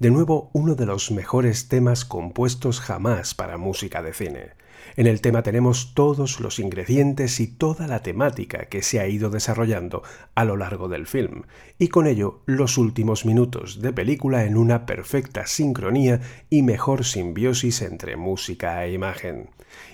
[0.00, 4.61] De nuevo, uno de los mejores temas compuestos jamás para música de cine.
[4.96, 9.30] En el tema tenemos todos los ingredientes y toda la temática que se ha ido
[9.30, 10.02] desarrollando
[10.34, 11.42] a lo largo del film,
[11.78, 17.82] y con ello los últimos minutos de película en una perfecta sincronía y mejor simbiosis
[17.82, 19.50] entre música e imagen.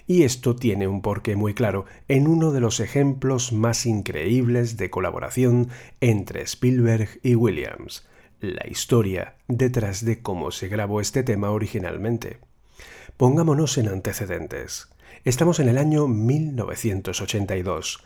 [0.06, 4.90] Y esto tiene un porqué muy claro en uno de los ejemplos más increíbles de
[4.90, 5.68] colaboración
[6.00, 8.06] entre Spielberg y Williams,
[8.40, 12.38] la historia detrás de cómo se grabó este tema originalmente.
[13.18, 14.88] Pongámonos en antecedentes.
[15.24, 18.04] Estamos en el año 1982.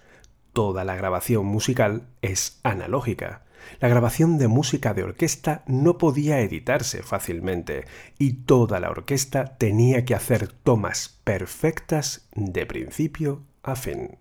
[0.55, 3.43] Toda la grabación musical es analógica.
[3.79, 7.85] La grabación de música de orquesta no podía editarse fácilmente
[8.19, 14.17] y toda la orquesta tenía que hacer tomas perfectas de principio a fin.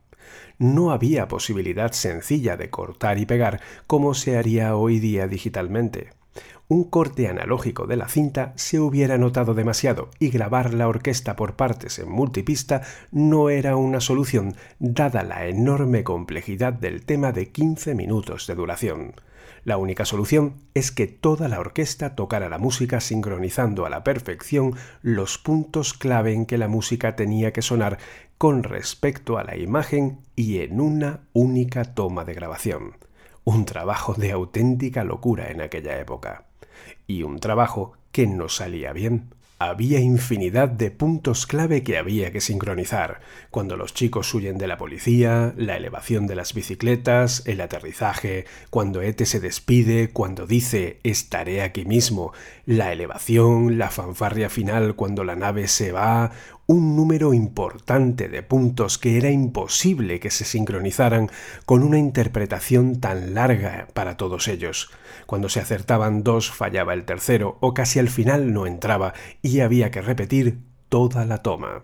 [0.57, 6.09] No había posibilidad sencilla de cortar y pegar como se haría hoy día digitalmente
[6.71, 11.57] un corte analógico de la cinta se hubiera notado demasiado y grabar la orquesta por
[11.57, 12.81] partes en multipista
[13.11, 19.15] no era una solución dada la enorme complejidad del tema de 15 minutos de duración.
[19.65, 24.75] La única solución es que toda la orquesta tocara la música sincronizando a la perfección
[25.01, 27.97] los puntos clave en que la música tenía que sonar
[28.37, 32.95] con respecto a la imagen y en una única toma de grabación.
[33.43, 36.45] Un trabajo de auténtica locura en aquella época
[37.17, 39.33] y un trabajo que no salía bien.
[39.59, 43.19] Había infinidad de puntos clave que había que sincronizar.
[43.51, 49.03] Cuando los chicos huyen de la policía, la elevación de las bicicletas, el aterrizaje, cuando
[49.03, 52.33] Ete se despide, cuando dice estaré aquí mismo,
[52.65, 56.31] la elevación, la fanfarria final cuando la nave se va,
[56.71, 61.29] un número importante de puntos que era imposible que se sincronizaran
[61.65, 64.89] con una interpretación tan larga para todos ellos.
[65.25, 69.91] Cuando se acertaban dos fallaba el tercero o casi al final no entraba y había
[69.91, 71.83] que repetir toda la toma.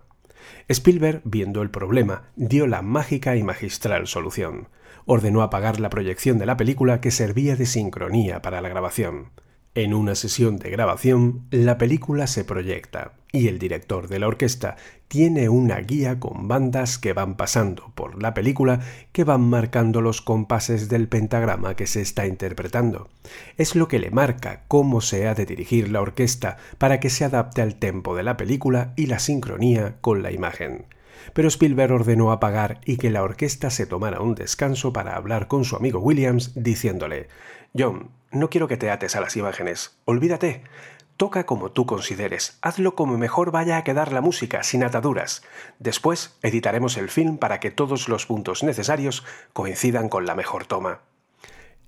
[0.69, 4.69] Spielberg, viendo el problema, dio la mágica y magistral solución.
[5.05, 9.31] Ordenó apagar la proyección de la película que servía de sincronía para la grabación.
[9.77, 14.75] En una sesión de grabación, la película se proyecta, y el director de la orquesta
[15.07, 18.79] tiene una guía con bandas que van pasando por la película
[19.11, 23.11] que van marcando los compases del pentagrama que se está interpretando.
[23.55, 27.23] Es lo que le marca cómo se ha de dirigir la orquesta para que se
[27.23, 30.87] adapte al tempo de la película y la sincronía con la imagen.
[31.33, 35.65] Pero Spielberg ordenó apagar y que la orquesta se tomara un descanso para hablar con
[35.65, 37.27] su amigo Williams, diciéndole
[37.77, 40.63] John, no quiero que te ates a las imágenes, olvídate.
[41.17, 45.43] Toca como tú consideres, hazlo como mejor vaya a quedar la música, sin ataduras.
[45.79, 51.01] Después editaremos el film para que todos los puntos necesarios coincidan con la mejor toma.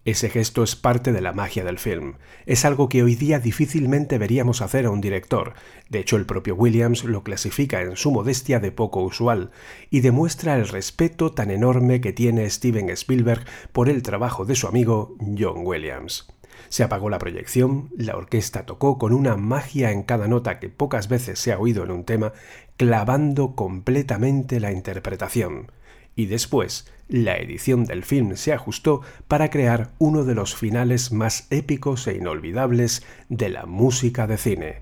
[0.05, 2.15] Ese gesto es parte de la magia del film.
[2.45, 5.53] Es algo que hoy día difícilmente veríamos hacer a un director.
[5.89, 9.51] De hecho, el propio Williams lo clasifica en su modestia de poco usual
[9.89, 14.67] y demuestra el respeto tan enorme que tiene Steven Spielberg por el trabajo de su
[14.67, 16.27] amigo John Williams.
[16.69, 21.09] Se apagó la proyección, la orquesta tocó con una magia en cada nota que pocas
[21.09, 22.33] veces se ha oído en un tema,
[22.77, 25.71] clavando completamente la interpretación.
[26.15, 31.47] Y después, la edición del film se ajustó para crear uno de los finales más
[31.49, 34.81] épicos e inolvidables de la música de cine.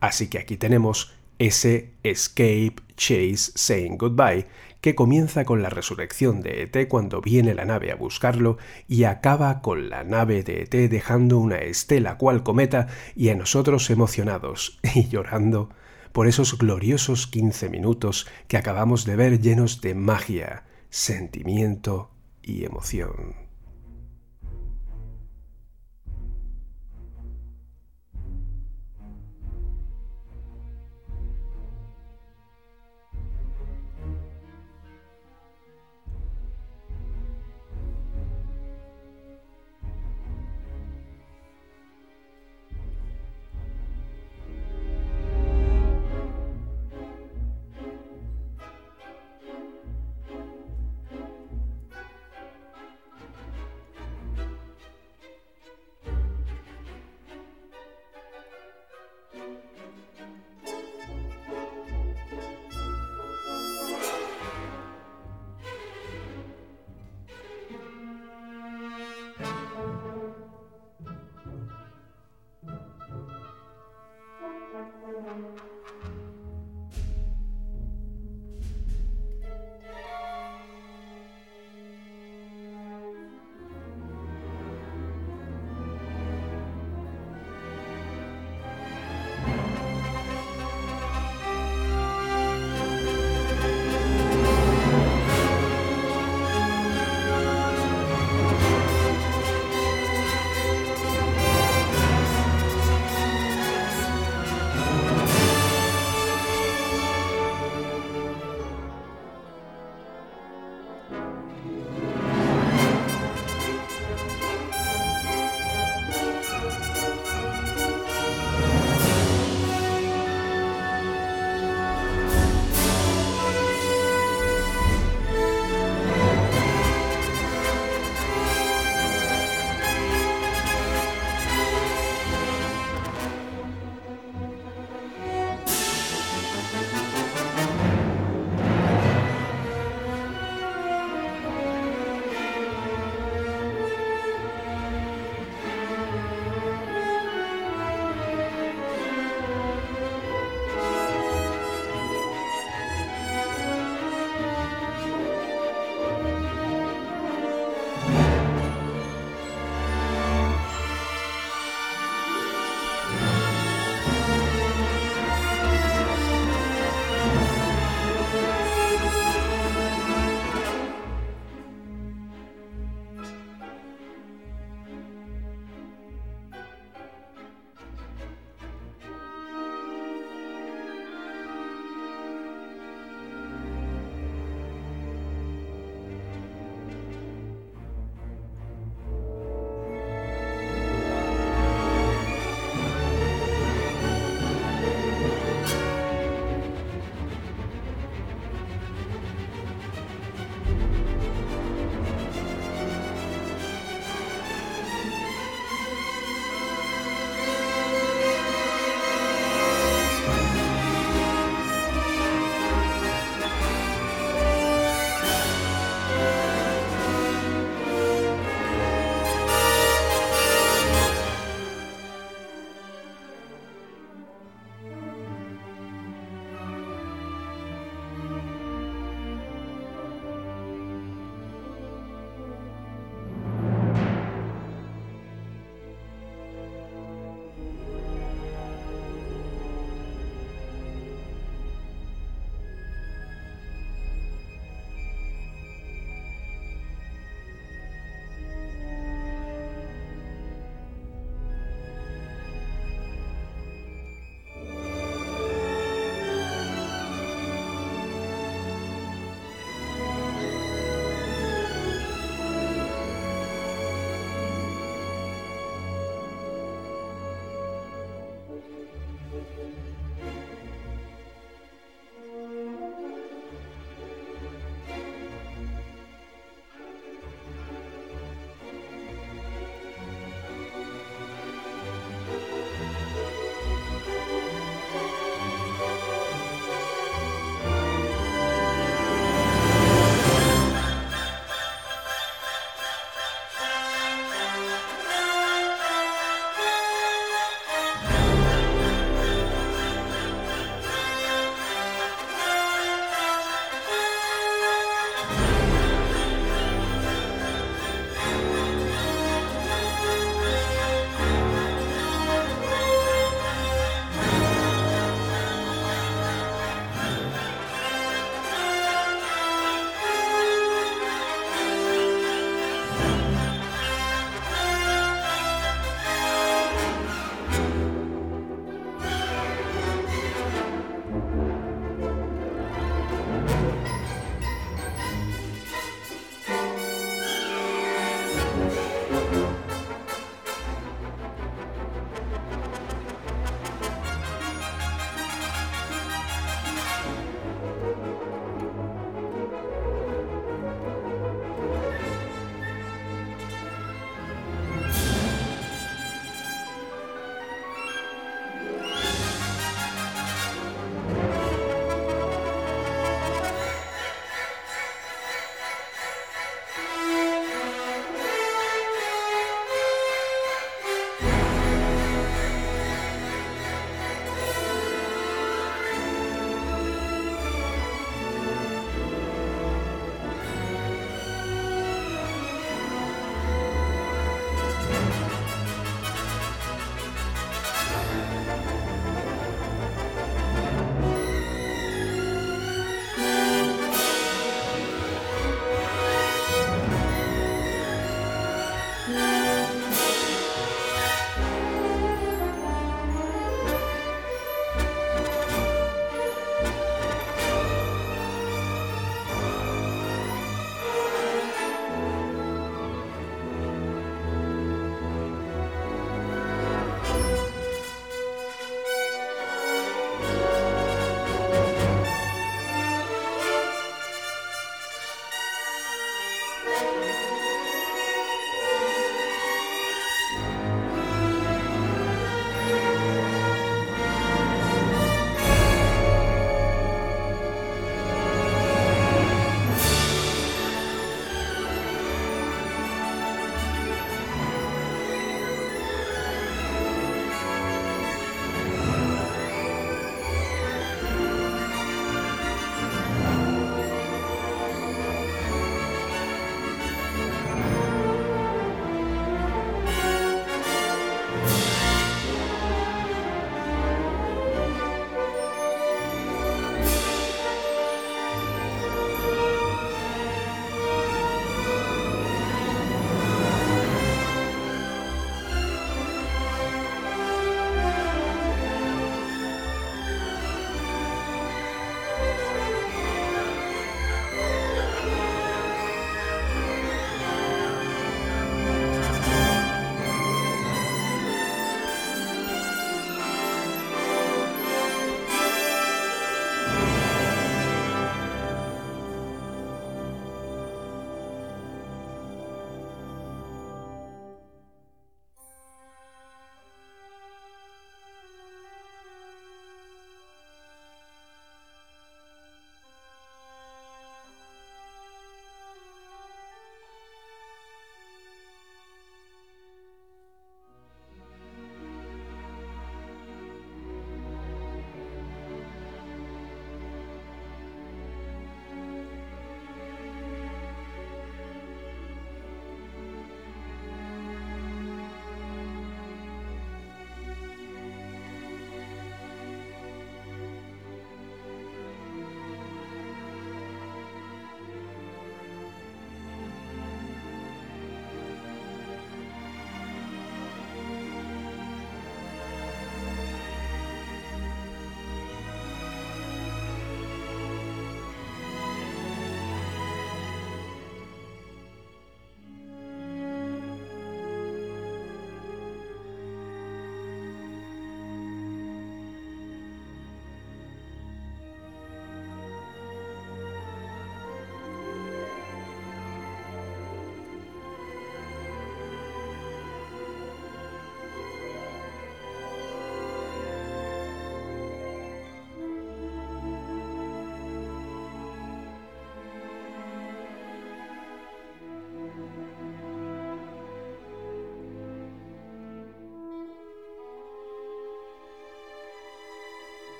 [0.00, 4.46] Así que aquí tenemos ese Escape Chase Saying Goodbye,
[4.80, 9.60] que comienza con la resurrección de ET cuando viene la nave a buscarlo y acaba
[9.60, 12.86] con la nave de ET dejando una estela cual cometa
[13.16, 15.70] y a nosotros emocionados y llorando
[16.16, 22.10] por esos gloriosos 15 minutos que acabamos de ver llenos de magia, sentimiento
[22.40, 23.45] y emoción.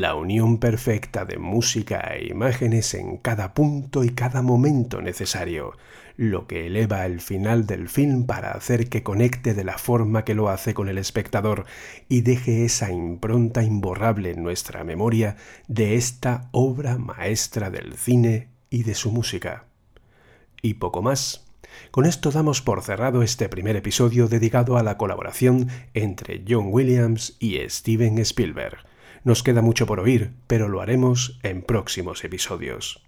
[0.00, 5.76] La unión perfecta de música e imágenes en cada punto y cada momento necesario,
[6.16, 10.34] lo que eleva el final del film para hacer que conecte de la forma que
[10.34, 11.66] lo hace con el espectador
[12.08, 15.36] y deje esa impronta imborrable en nuestra memoria
[15.68, 19.66] de esta obra maestra del cine y de su música.
[20.60, 21.44] Y poco más.
[21.92, 27.36] Con esto damos por cerrado este primer episodio dedicado a la colaboración entre John Williams
[27.38, 28.78] y Steven Spielberg.
[29.24, 33.02] Nos queda mucho por oír, pero lo haremos en próximos episodios.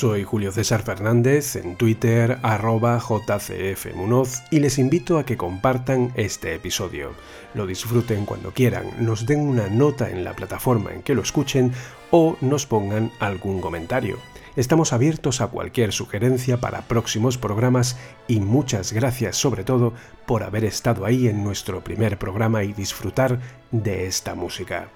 [0.00, 6.54] Soy Julio César Fernández en Twitter arroba jcfmunoz y les invito a que compartan este
[6.54, 7.10] episodio.
[7.52, 11.72] Lo disfruten cuando quieran, nos den una nota en la plataforma en que lo escuchen
[12.10, 14.16] o nos pongan algún comentario.
[14.56, 19.92] Estamos abiertos a cualquier sugerencia para próximos programas y muchas gracias sobre todo
[20.24, 23.38] por haber estado ahí en nuestro primer programa y disfrutar
[23.70, 24.88] de esta música.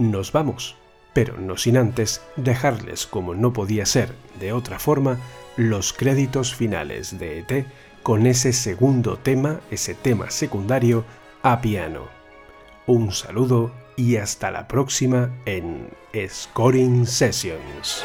[0.00, 0.81] Nos vamos
[1.12, 5.18] pero no sin antes dejarles, como no podía ser de otra forma,
[5.56, 7.66] los créditos finales de ET
[8.02, 11.04] con ese segundo tema, ese tema secundario,
[11.42, 12.08] a piano.
[12.86, 15.88] Un saludo y hasta la próxima en
[16.28, 18.04] Scoring Sessions.